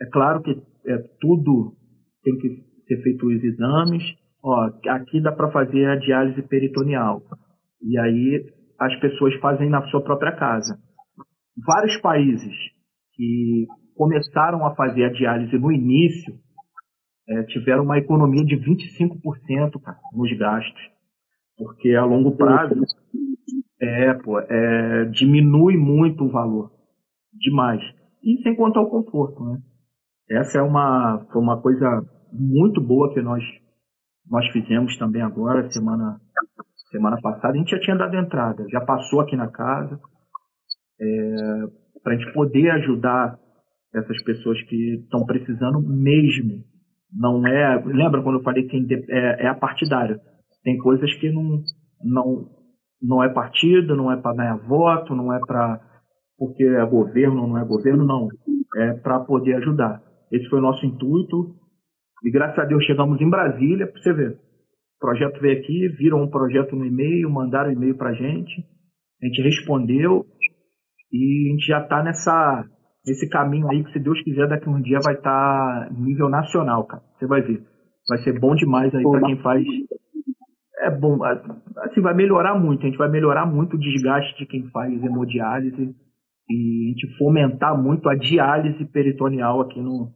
[0.00, 1.72] é claro que é, tudo
[2.22, 2.48] tem que
[2.86, 4.02] ser feitos os exames.
[4.44, 7.22] Ó, aqui dá para fazer a diálise peritoneal.
[7.80, 8.44] E aí
[8.78, 10.78] as pessoas fazem na sua própria casa.
[11.66, 12.52] Vários países
[13.14, 16.34] que começaram a fazer a diálise no início
[17.26, 20.82] é, tiveram uma economia de 25% cara, nos gastos.
[21.56, 22.74] Porque a longo prazo
[23.80, 26.70] é, pô, é, diminui muito o valor.
[27.32, 27.80] Demais.
[28.22, 29.58] E sem contar o conforto, né?
[30.30, 31.86] Essa é uma, foi uma coisa
[32.32, 33.42] muito boa que nós,
[34.30, 36.18] nós fizemos também agora, semana,
[36.90, 37.54] semana passada.
[37.54, 40.00] A gente já tinha dado entrada, já passou aqui na casa,
[41.00, 41.36] é,
[42.02, 43.38] para a gente poder ajudar
[43.94, 46.64] essas pessoas que estão precisando mesmo.
[47.12, 47.82] Não é.
[47.84, 48.76] Lembra quando eu falei que
[49.08, 50.18] é, é a partidária?
[50.64, 51.62] Tem coisas que não,
[52.02, 52.48] não,
[53.00, 55.80] não é partido, não é para ganhar voto, não é para
[56.36, 58.28] porque é governo, não é governo, não.
[58.76, 60.02] É para poder ajudar.
[60.32, 61.54] Esse foi o nosso intuito.
[62.24, 64.30] E graças a Deus chegamos em Brasília, para você ver.
[64.30, 68.64] O projeto veio aqui, viram um projeto no e-mail, mandaram um e-mail para a gente,
[69.22, 70.24] a gente respondeu
[71.12, 72.64] e a gente já está nessa
[73.06, 76.30] nesse caminho aí que, se Deus quiser, daqui a um dia vai estar tá nível
[76.30, 77.02] nacional, cara.
[77.18, 77.62] Você vai ver.
[78.08, 79.62] Vai ser bom demais aí para quem faz.
[80.80, 82.82] É bom, assim, vai melhorar muito.
[82.82, 85.94] A gente vai melhorar muito o desgaste de quem faz hemodiálise
[86.48, 90.10] e a gente fomentar muito a diálise peritoneal aqui no,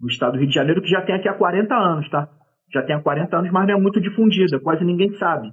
[0.00, 2.28] no estado do Rio de Janeiro, que já tem aqui há 40 anos, tá?
[2.72, 5.50] Já tem há 40 anos, mas não é muito difundida, quase ninguém sabe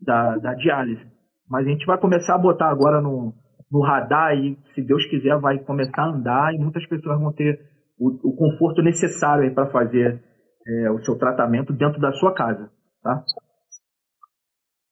[0.00, 1.04] da, da diálise.
[1.48, 3.34] Mas a gente vai começar a botar agora no,
[3.70, 7.58] no radar e, se Deus quiser, vai começar a andar e muitas pessoas vão ter
[7.98, 10.22] o, o conforto necessário para fazer
[10.66, 12.70] é, o seu tratamento dentro da sua casa,
[13.02, 13.22] tá?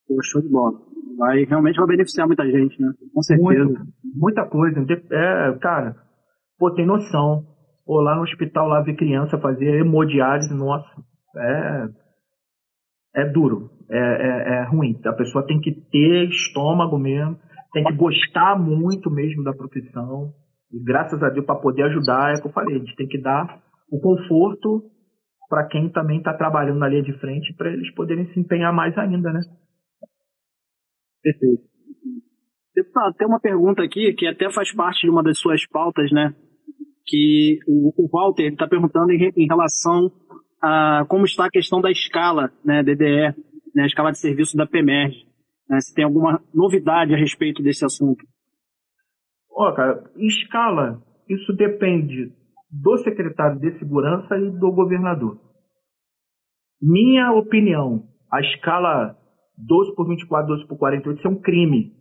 [0.06, 0.78] Pô, show de bola.
[1.16, 2.92] Vai realmente vai beneficiar muita gente, né?
[3.12, 3.64] Com certeza.
[3.64, 3.80] Muito,
[4.14, 4.84] muita coisa.
[5.10, 5.96] É, cara,
[6.58, 7.46] pô, tem noção.
[7.84, 10.88] Pô, lá no hospital lá ver criança fazer hemodiálise, nossa,
[11.36, 11.86] é,
[13.16, 14.98] é duro, é, é, é ruim.
[15.04, 17.38] A pessoa tem que ter estômago mesmo,
[17.72, 20.32] tem que gostar muito mesmo da profissão.
[20.72, 23.06] E graças a Deus, para poder ajudar, é o que eu falei, a gente tem
[23.06, 24.90] que dar o conforto
[25.48, 28.96] para quem também está trabalhando na linha de frente, para eles poderem se empenhar mais
[28.96, 29.40] ainda, né?
[31.22, 31.62] Perfeito.
[32.74, 36.34] Deputado, tem uma pergunta aqui que até faz parte de uma das suas pautas, né?
[37.06, 40.10] Que o, Walter está perguntando em, em, relação
[40.62, 43.34] a como está a questão da escala, né, DDE,
[43.74, 45.14] né, a escala de serviço da PEMERG.
[45.68, 48.24] Né, se tem alguma novidade a respeito desse assunto.
[49.50, 52.32] Ó, oh, cara, escala, isso depende
[52.70, 55.38] do secretário de segurança e do governador.
[56.82, 59.16] Minha opinião, a escala
[59.56, 61.92] 12 por 24, 12 por 48, isso é um crime.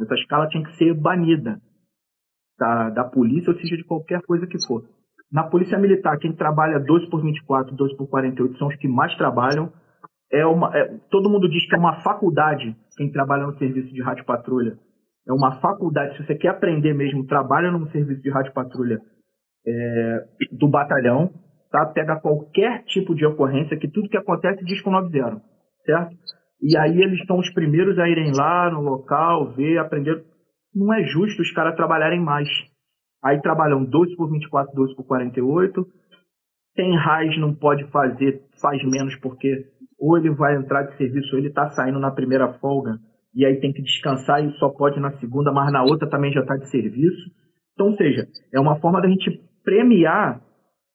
[0.00, 1.60] Essa escala tinha que ser banida
[2.60, 4.84] da, da polícia, ou seja, de qualquer coisa que for.
[5.32, 9.14] Na polícia militar, quem trabalha 12 por 24, 12 por 48 são os que mais
[9.16, 9.72] trabalham.
[10.30, 14.02] É uma, é, todo mundo diz que é uma faculdade quem trabalha no serviço de
[14.02, 14.76] rádio patrulha.
[15.26, 16.16] É uma faculdade.
[16.16, 19.00] Se você quer aprender mesmo, trabalha no serviço de rádio patrulha
[19.66, 21.30] é, do batalhão,
[21.70, 21.86] tá?
[21.86, 25.40] Pega qualquer tipo de ocorrência, que tudo que acontece diz com 90,
[25.86, 26.16] certo?
[26.62, 30.24] E aí eles estão os primeiros a irem lá no local, ver, aprender.
[30.74, 32.48] Não é justo os caras trabalharem mais.
[33.22, 35.86] Aí trabalham 12 por 24, 12 por 48.
[36.74, 39.66] Tem RAIS, não pode fazer, faz menos, porque
[39.98, 42.98] ou ele vai entrar de serviço ou ele está saindo na primeira folga
[43.34, 46.40] e aí tem que descansar e só pode na segunda, mas na outra também já
[46.40, 47.30] está de serviço.
[47.74, 50.40] Então, ou seja, é uma forma da gente premiar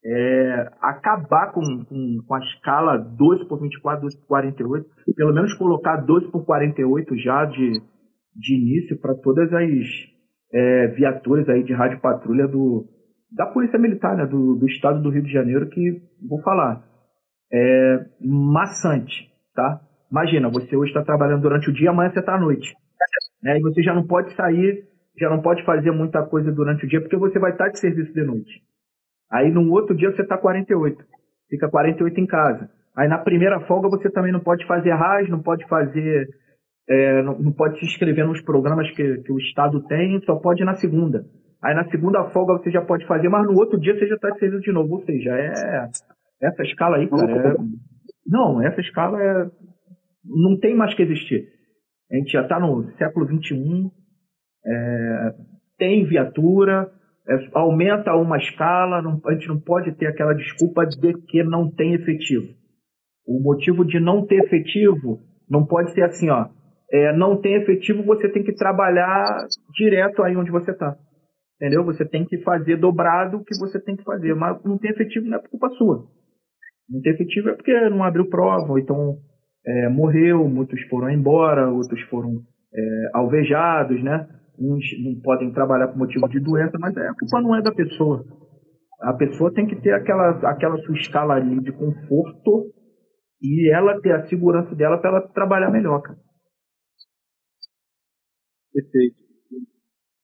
[0.03, 5.53] é, acabar com, com, com, a escala 12 por 24, 12 por 48, pelo menos
[5.55, 7.81] colocar 12 por 48 já de,
[8.35, 9.69] de início para todas as
[10.53, 12.85] é, viaturas aí de rádio patrulha do,
[13.31, 16.83] da Polícia Militar, né, do, do estado do Rio de Janeiro, que, vou falar,
[17.51, 19.81] é maçante, tá?
[20.11, 22.73] Imagina, você hoje está trabalhando durante o dia, amanhã você está à noite.
[23.41, 24.83] Né, e você já não pode sair,
[25.19, 28.13] já não pode fazer muita coisa durante o dia, porque você vai estar de serviço
[28.13, 28.61] de noite.
[29.31, 31.03] Aí no outro dia você está 48.
[31.49, 32.69] Fica 48 em casa.
[32.95, 36.27] Aí na primeira folga você também não pode fazer RAS, não pode fazer.
[36.87, 40.63] É, não, não, pode se inscrever nos programas que, que o Estado tem, só pode
[40.63, 41.25] na segunda.
[41.63, 44.29] Aí na segunda folga você já pode fazer, mas no outro dia você já está
[44.29, 44.95] de serviço de novo.
[44.95, 45.89] Ou seja, é.
[46.41, 47.55] Essa escala aí, cara, é,
[48.27, 49.49] não, essa escala é,
[50.23, 51.47] não tem mais que existir.
[52.11, 53.89] A gente já está no século XXI,
[54.65, 55.33] é,
[55.77, 56.91] tem viatura,
[57.27, 61.71] é, aumenta uma escala, não, a gente não pode ter aquela desculpa de que não
[61.71, 62.47] tem efetivo.
[63.27, 65.19] O motivo de não ter efetivo
[65.49, 66.47] não pode ser assim, ó.
[66.91, 70.95] É, não tem efetivo, você tem que trabalhar direto aí onde você está.
[71.55, 71.83] Entendeu?
[71.85, 74.35] Você tem que fazer dobrado o que você tem que fazer.
[74.35, 76.05] Mas não tem efetivo não é culpa sua.
[76.89, 79.17] Não tem efetivo é porque não abriu prova, ou então
[79.65, 82.41] é, morreu, muitos foram embora, outros foram
[82.73, 84.27] é, alvejados, né?
[84.59, 88.23] uns não podem trabalhar por motivo de doença, mas a culpa não é da pessoa.
[89.01, 92.71] A pessoa tem que ter aquela, aquela sua escala ali de conforto
[93.41, 96.17] e ela ter a segurança dela para ela trabalhar melhor, cara.
[98.75, 99.15] Perfeito.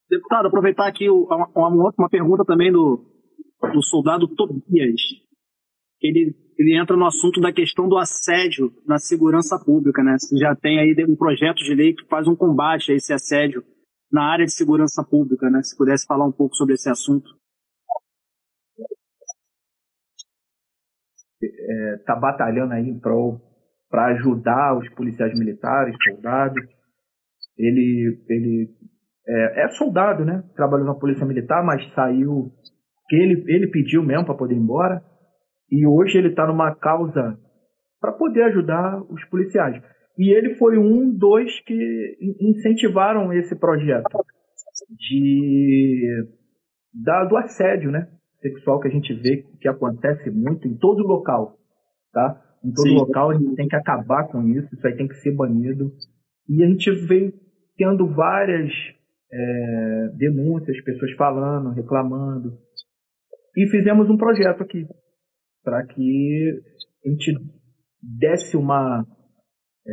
[0.10, 3.02] Deputado, aproveitar aqui uma, uma, uma pergunta também do,
[3.74, 5.02] do soldado Tobias.
[6.02, 10.18] Ele, ele entra no assunto da questão do assédio na segurança pública, né?
[10.20, 13.64] Você já tem aí um projeto de lei que faz um combate a esse assédio
[14.12, 15.64] na área de segurança pública, né?
[15.64, 17.30] Se pudesse falar um pouco sobre esse assunto.
[21.41, 22.99] Está é, batalhando aí
[23.89, 26.62] para ajudar os policiais militares, soldados.
[27.58, 28.70] Ele, ele
[29.28, 30.43] é, é, soldado, né?
[30.56, 32.52] Trabalhou na polícia militar, mas saiu
[33.08, 35.02] que ele, ele pediu mesmo para poder ir embora.
[35.70, 37.38] E hoje ele está numa causa
[37.99, 39.82] para poder ajudar os policiais.
[40.18, 44.26] E ele foi um dos que incentivaram esse projeto
[44.89, 46.26] de
[46.93, 48.08] da, do assédio, né,
[48.41, 51.58] sexual que a gente vê que acontece muito em todo local,
[52.12, 52.41] tá?
[52.64, 52.95] Em todo Sim.
[52.95, 55.91] local a gente tem que acabar com isso, isso aí tem que ser banido.
[56.49, 57.32] E a gente vem
[57.78, 58.72] tendo várias
[59.32, 62.58] é, denúncias, pessoas falando, reclamando.
[63.56, 64.86] E fizemos um projeto aqui
[65.64, 66.62] para que
[67.06, 67.34] a gente
[68.02, 69.06] desse uma
[69.88, 69.92] é,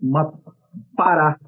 [0.00, 0.32] uma,
[0.96, 1.38] parar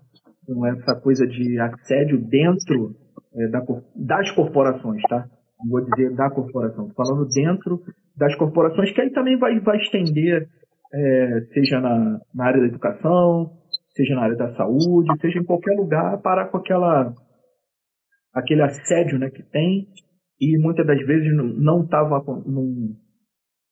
[0.47, 2.97] com essa coisa de assédio dentro
[3.35, 3.61] é, da,
[3.95, 5.27] das corporações, tá?
[5.61, 7.81] Não vou dizer da corporação, falando dentro
[8.17, 10.49] das corporações, que aí também vai, vai estender,
[10.93, 13.62] é, seja na, na área da educação,
[13.95, 17.15] seja na área da saúde, seja em qualquer lugar, parar com aquela,
[18.33, 19.89] aquele assédio né, que tem
[20.41, 22.97] e muitas das vezes não estava não,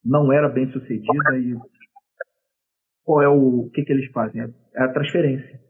[0.05, 1.57] não era bem sucedida e
[3.03, 4.43] qual é o, o que, que eles fazem?
[4.75, 5.61] É a transferência.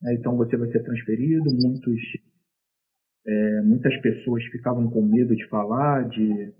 [0.00, 0.14] Né?
[0.14, 2.00] Então você vai ser transferido, muitos,
[3.26, 6.54] é, muitas pessoas ficavam com medo de falar, de,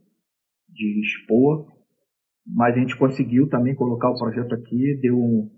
[0.69, 1.67] de expor,
[2.47, 5.51] mas a gente conseguiu também colocar o projeto aqui, deu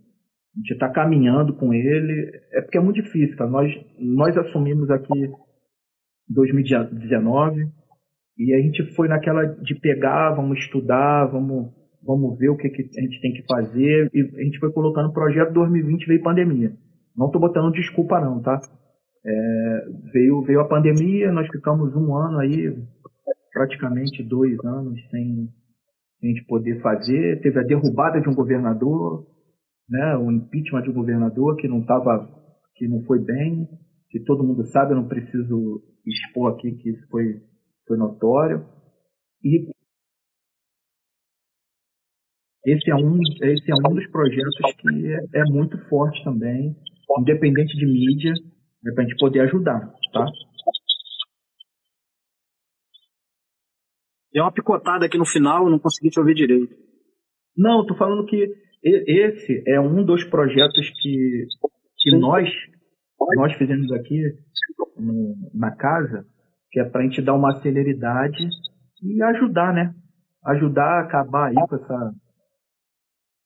[0.55, 3.47] a gente está caminhando com ele, é porque é muito difícil, tá?
[3.47, 5.33] Nós, nós assumimos aqui em
[6.29, 7.69] 2019
[8.39, 11.73] e a gente foi naquela de pegar, vamos estudar, vamos,
[12.03, 15.11] vamos ver o que, que a gente tem que fazer e a gente foi colocando
[15.11, 16.73] o projeto 2020 veio pandemia.
[17.17, 18.61] Não estou botando desculpa não, tá?
[19.25, 22.75] É, veio, veio a pandemia, nós ficamos um ano aí,
[23.53, 25.49] praticamente dois anos sem,
[26.19, 27.41] sem a gente poder fazer.
[27.41, 29.27] Teve a derrubada de um governador,
[29.91, 32.29] né, o impeachment de um governador que não tava,
[32.77, 33.69] que não foi bem,
[34.09, 37.43] que todo mundo sabe, eu não preciso expor aqui que isso foi,
[37.87, 38.65] foi notório.
[39.43, 39.69] E
[42.65, 46.77] esse é um, esse é um dos projetos que é, é muito forte também,
[47.19, 48.33] independente de mídia,
[48.87, 49.81] é para a gente poder ajudar,
[50.13, 50.27] tá?
[54.33, 56.73] Deu uma picotada aqui no final, não consegui te ouvir direito.
[57.57, 58.47] Não, tô falando que
[58.83, 61.47] esse é um dos projetos que,
[61.99, 62.49] que nós,
[63.37, 64.23] nós fizemos aqui
[65.55, 66.25] na casa,
[66.71, 68.49] que é para a gente dar uma celeridade
[69.03, 69.95] e ajudar, né?
[70.45, 72.13] Ajudar a acabar aí com essa,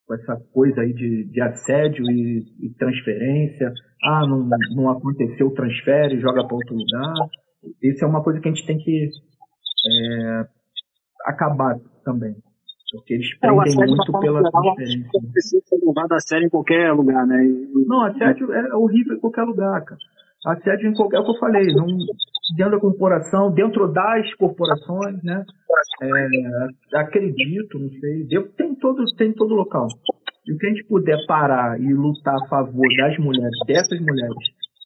[0.07, 3.72] com essa coisa aí de, de assédio e, e transferência.
[4.05, 7.14] Ah, não, não aconteceu, transfere, joga para outro lugar.
[7.82, 9.09] Isso é uma coisa que a gente tem que
[9.89, 10.45] é,
[11.26, 12.35] acabar também.
[12.95, 15.21] Porque eles é, prendem é, muito pela transferência.
[15.33, 17.45] Precisa ser levado a sério em qualquer lugar, né?
[17.45, 20.01] E, não, assédio é horrível em qualquer lugar, cara.
[20.47, 21.87] Assédio em qualquer, é o que eu falei, não,
[22.57, 25.45] dentro da corporação, dentro das corporações, né?
[26.03, 28.27] É, acredito, não sei,
[28.57, 29.89] tem todo, tem todo local.
[30.47, 34.37] E o que a gente puder parar e lutar a favor das mulheres, dessas mulheres,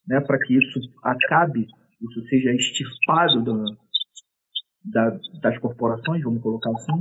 [0.07, 1.67] né, para que isso acabe,
[2.01, 3.65] isso seja extirpado do,
[4.85, 6.93] da, das corporações, vamos colocar assim,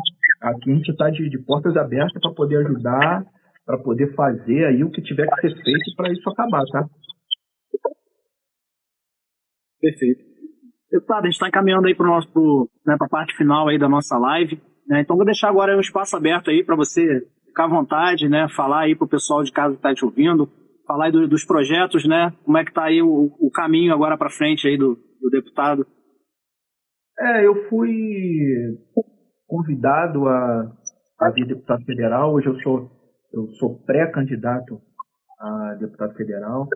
[0.41, 3.25] aqui a gente está de, de, portas abertas para poder ajudar,
[3.65, 6.85] para poder fazer aí o que tiver que ser feito para isso acabar, tá?
[9.79, 10.23] Perfeito.
[10.91, 14.59] Deputado, a gente está encaminhando aí para né, a parte final aí da nossa live.
[14.87, 15.01] Né?
[15.01, 18.47] Então vou deixar agora um espaço aberto aí para você ficar à vontade, né?
[18.49, 20.49] Falar aí para o pessoal de casa que está te ouvindo,
[20.85, 22.31] falar aí do, dos projetos, né?
[22.45, 25.85] Como é que está aí o, o, caminho agora para frente aí do, do deputado.
[27.19, 27.89] É, eu fui
[29.47, 30.71] convidado a,
[31.19, 32.33] a vir deputado federal.
[32.33, 32.91] Hoje eu sou,
[33.33, 34.81] eu sou pré-candidato
[35.39, 36.67] a deputado federal.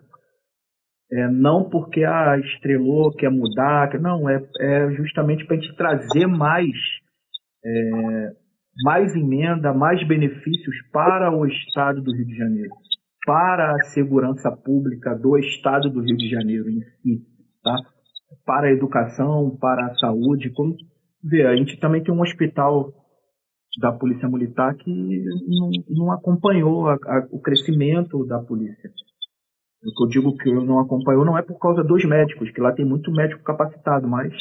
[1.12, 5.60] É, não porque a ah, estrelou, quer mudar, quer, não, é, é justamente para a
[5.60, 6.74] gente trazer mais,
[7.62, 8.32] é,
[8.82, 12.70] mais emenda, mais benefícios para o Estado do Rio de Janeiro,
[13.26, 17.26] para a segurança pública do Estado do Rio de Janeiro em si,
[17.62, 17.76] tá?
[18.46, 20.50] para a educação, para a saúde.
[20.50, 20.74] Como
[21.22, 22.92] vê, a gente também tem um hospital
[23.80, 28.90] da Polícia Militar que não, não acompanhou a, a, o crescimento da polícia.
[29.84, 32.72] O que eu digo que não acompanhou não é por causa dos médicos, que lá
[32.72, 34.32] tem muito médico capacitado, mas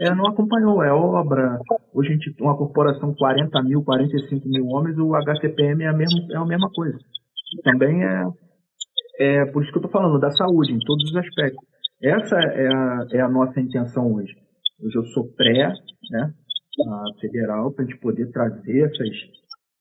[0.00, 1.58] é, não acompanhou, é obra.
[1.92, 5.92] Hoje a gente tem uma corporação 40 mil, 45 mil homens, o HCPM é a
[5.92, 6.96] mesma, é a mesma coisa.
[7.64, 8.24] Também é,
[9.18, 11.66] é por isso que eu estou falando, da saúde, em todos os aspectos.
[12.02, 14.45] Essa é a, é a nossa intenção hoje.
[14.78, 15.72] Hoje eu sou pré,
[16.10, 16.34] né,
[17.20, 19.08] federal, para a gente poder trazer essas,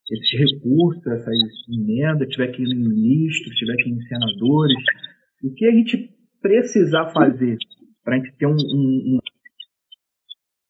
[0.10, 1.36] esses recursos, essas
[1.70, 4.78] emendas, tiver que ir em ministros, tiver que ir em senadores.
[5.44, 6.10] O que a gente
[6.42, 7.58] precisar fazer
[8.04, 9.20] para a gente ter um, um, um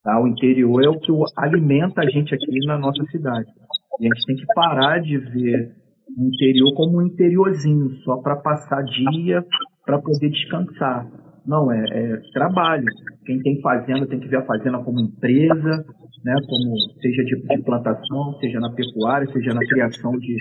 [0.04, 0.20] tá?
[0.22, 3.52] O interior é o que alimenta a gente aqui na nossa cidade.
[4.00, 5.76] E a gente tem que parar de ver
[6.18, 9.46] o interior como um interiorzinho, só para passar dia,
[9.86, 11.25] para poder descansar.
[11.48, 12.86] Não, é, é, trabalho.
[13.26, 15.86] Quem tem fazenda tem que ver a fazenda como empresa,
[16.24, 20.36] né, como seja de, de plantação, seja na pecuária, seja na criação de,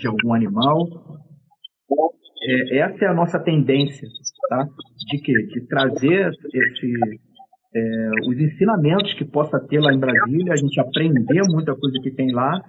[0.00, 0.88] de algum animal.
[2.42, 4.08] É, essa é a nossa tendência,
[4.48, 4.66] tá?
[5.10, 6.92] De que de trazer esse,
[7.74, 12.10] é, os ensinamentos que possa ter lá em Brasília, a gente aprender muita coisa que
[12.10, 12.60] tem lá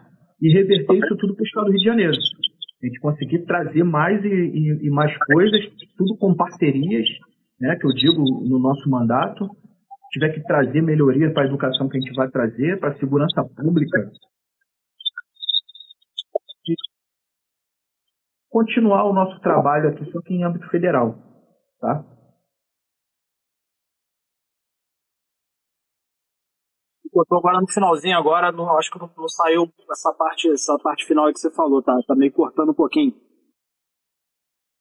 [0.41, 2.13] e reverter isso tudo para o estado do Rio de Janeiro.
[2.13, 5.61] A gente conseguir trazer mais e, e, e mais coisas,
[5.97, 7.07] tudo com parcerias,
[7.59, 9.47] né, que eu digo no nosso mandato,
[10.11, 13.43] tiver que trazer melhoria para a educação que a gente vai trazer, para a segurança
[13.55, 14.11] pública,
[18.49, 21.15] continuar o nosso trabalho aqui, só que em âmbito federal,
[21.79, 22.05] tá?
[27.11, 31.05] Botou agora no finalzinho agora, não, acho que não, não, saiu essa parte, essa parte
[31.05, 31.97] final que você falou, tá?
[32.05, 33.11] Tá meio cortando um pouquinho.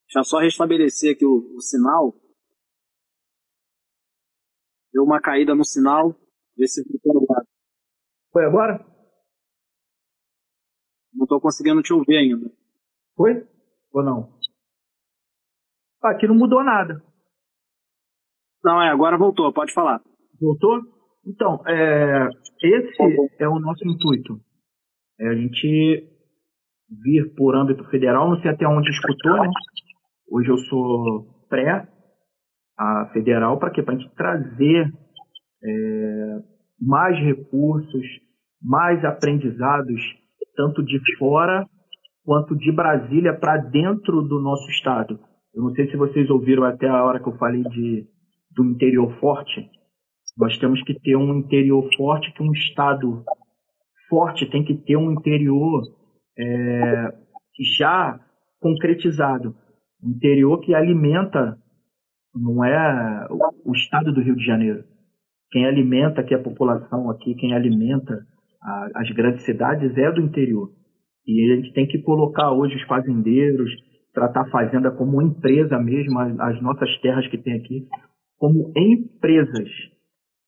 [0.06, 2.12] Deixa eu só restabelecer aqui o, o sinal.
[4.94, 6.14] Deu uma caída no sinal,
[6.56, 7.44] ver se ficou agora.
[8.32, 8.86] Foi agora?
[11.12, 12.48] Não estou conseguindo te ouvir ainda.
[13.16, 13.44] Foi?
[13.92, 14.38] Ou não?
[16.00, 17.02] Ah, aqui não mudou nada.
[18.62, 20.00] Não, é, agora voltou, pode falar.
[20.40, 20.80] Voltou?
[21.26, 22.28] Então, é,
[22.62, 23.02] esse
[23.40, 24.40] é o nosso intuito.
[25.18, 26.08] É a gente
[26.88, 29.50] vir por âmbito federal, não sei até onde escutou, né?
[30.30, 31.88] Hoje eu sou pré
[32.78, 33.82] a federal para quê?
[33.82, 34.92] Para a gente trazer
[35.62, 36.38] é,
[36.80, 38.06] mais recursos,
[38.62, 40.00] mais aprendizados,
[40.56, 41.66] tanto de fora
[42.24, 45.18] quanto de Brasília para dentro do nosso estado.
[45.54, 48.06] Eu não sei se vocês ouviram até a hora que eu falei de,
[48.50, 49.70] do interior forte.
[50.36, 53.22] Nós temos que ter um interior forte, que um estado
[54.08, 55.82] forte tem que ter um interior
[56.36, 57.14] é,
[57.78, 58.18] já
[58.60, 59.54] concretizado.
[60.02, 61.56] Um interior que alimenta,
[62.34, 63.26] não é
[63.64, 64.84] o, estado do Rio de Janeiro.
[65.50, 68.26] Quem alimenta aqui a população aqui, quem alimenta
[68.62, 70.70] a, as grandes cidades é do interior.
[71.26, 73.70] E a gente tem que colocar hoje os fazendeiros,
[74.12, 77.86] tratar a fazenda como empresa mesmo, as, as nossas terras que tem aqui,
[78.36, 79.70] como empresas.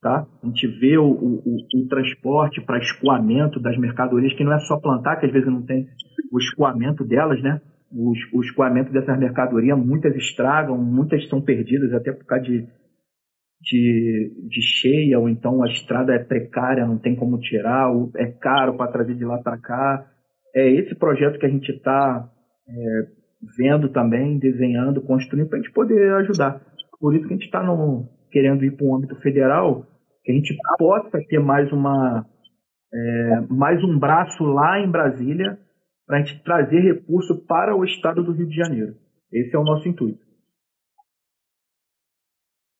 [0.03, 0.27] Tá?
[0.43, 1.43] A gente vê o, o,
[1.75, 5.63] o transporte para escoamento das mercadorias, que não é só plantar, que às vezes não
[5.63, 5.87] tem
[6.31, 7.61] o escoamento delas, né?
[7.97, 12.67] O, o escoamento dessas mercadorias, muitas estragam, muitas são perdidas até por causa de,
[13.61, 18.27] de, de cheia, ou então a estrada é precária, não tem como tirar, ou é
[18.27, 20.07] caro para trazer de lá para cá
[20.57, 22.31] é esse projeto que a gente está
[22.67, 23.07] é,
[23.59, 26.63] vendo também, desenhando, construindo, para a gente poder ajudar.
[26.99, 27.63] Por isso que a gente está
[28.33, 29.85] querendo ir para o âmbito federal,
[30.25, 32.25] que a gente possa ter mais uma
[32.93, 35.59] é, mais um braço lá em Brasília
[36.07, 38.95] para a gente trazer recurso para o estado do Rio de Janeiro.
[39.33, 40.25] Esse é o nosso intuito.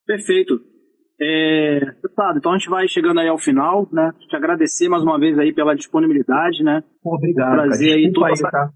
[0.07, 0.61] Perfeito.
[1.21, 4.13] É, deputado, então a gente vai chegando aí ao final, né?
[4.29, 6.85] Te agradecer mais uma vez aí pela disponibilidade, né?
[7.03, 7.55] Obrigado.
[7.55, 8.71] Prazer aí, tudo aí, tá?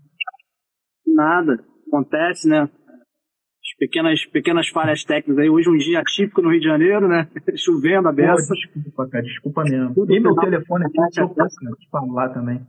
[1.06, 2.62] Nada, acontece, né?
[2.62, 5.50] As pequenas, pequenas falhas técnicas aí.
[5.50, 7.28] Hoje um dia típico no Rio de Janeiro, né?
[7.56, 8.54] Chovendo a beça.
[8.54, 9.94] Desculpa, cara, desculpa mesmo.
[9.94, 12.66] Tudo e meu telefone aqui, eu te falar também.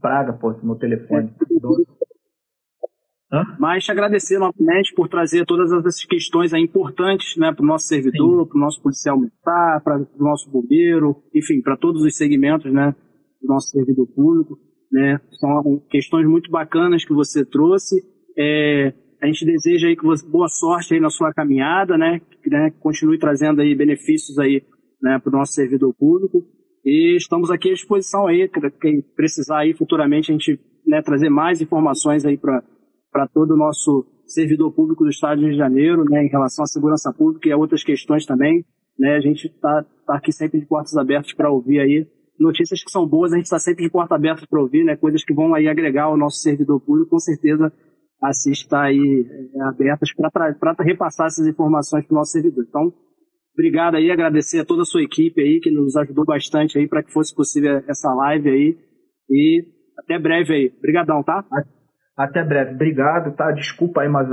[0.00, 1.30] Praga, pô, meu telefone.
[3.58, 8.46] Mas te agradecer novamente por trazer todas essas questões importantes né, para o nosso servidor,
[8.46, 12.94] para o nosso policial militar, para o nosso bombeiro, enfim, para todos os segmentos né,
[13.42, 14.56] do nosso servidor público.
[14.92, 15.20] Né?
[15.32, 17.96] São questões muito bacanas que você trouxe.
[18.38, 22.20] É, a gente deseja aí que você, boa sorte aí na sua caminhada, né?
[22.42, 24.62] Que né, continue trazendo aí benefícios aí
[25.02, 26.44] né, para o nosso servidor público.
[26.84, 28.48] E estamos aqui à disposição aí,
[28.80, 34.04] quem precisar aí futuramente a gente né, trazer mais informações aí para todo o nosso
[34.26, 37.52] servidor público do Estado de Rio de Janeiro, né, em relação à segurança pública e
[37.52, 38.64] a outras questões também.
[38.98, 42.06] Né, a gente está tá aqui sempre de portas abertas para ouvir aí
[42.38, 45.24] notícias que são boas, a gente está sempre de porta aberta para ouvir, né, coisas
[45.24, 47.72] que vão aí agregar ao nosso servidor público, com certeza
[48.22, 52.64] a CIS está aí é, abertas para repassar essas informações para o nosso servidor.
[52.66, 52.92] Então,
[53.54, 57.02] obrigado aí, agradecer a toda a sua equipe aí, que nos ajudou bastante aí para
[57.02, 58.78] que fosse possível essa live aí.
[59.30, 59.64] E
[59.98, 60.72] até breve aí.
[60.78, 61.44] Obrigadão, tá?
[62.16, 62.74] Até breve.
[62.74, 63.50] Obrigado, tá?
[63.52, 64.28] Desculpa aí, mas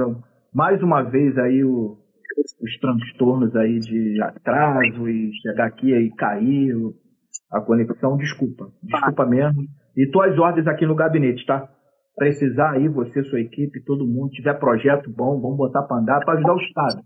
[0.54, 1.98] mais uma vez aí o,
[2.62, 6.76] os transtornos aí de atraso e chegar aqui e cair
[7.52, 8.18] a conexão.
[8.18, 8.72] Desculpa.
[8.84, 9.64] Desculpa mesmo.
[9.96, 11.68] E tuas ordens aqui no gabinete, tá?
[12.16, 16.36] Precisar aí, você, sua equipe, todo mundo, tiver projeto bom, vamos botar para andar para
[16.36, 17.02] ajudar o Estado.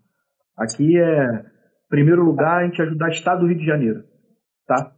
[0.58, 1.46] Aqui é,
[1.90, 4.04] primeiro lugar, a gente ajudar o Estado do Rio de Janeiro,
[4.68, 4.92] tá?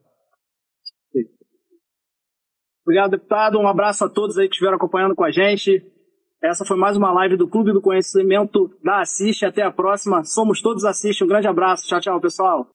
[2.88, 3.60] Obrigado, deputado.
[3.60, 5.86] Um abraço a todos aí que estiveram acompanhando com a gente.
[6.42, 9.46] Essa foi mais uma live do Clube do Conhecimento da Assiste.
[9.46, 10.24] Até a próxima.
[10.24, 11.22] Somos todos Assiste.
[11.22, 11.86] Um grande abraço.
[11.86, 12.66] Tchau, tchau, pessoal.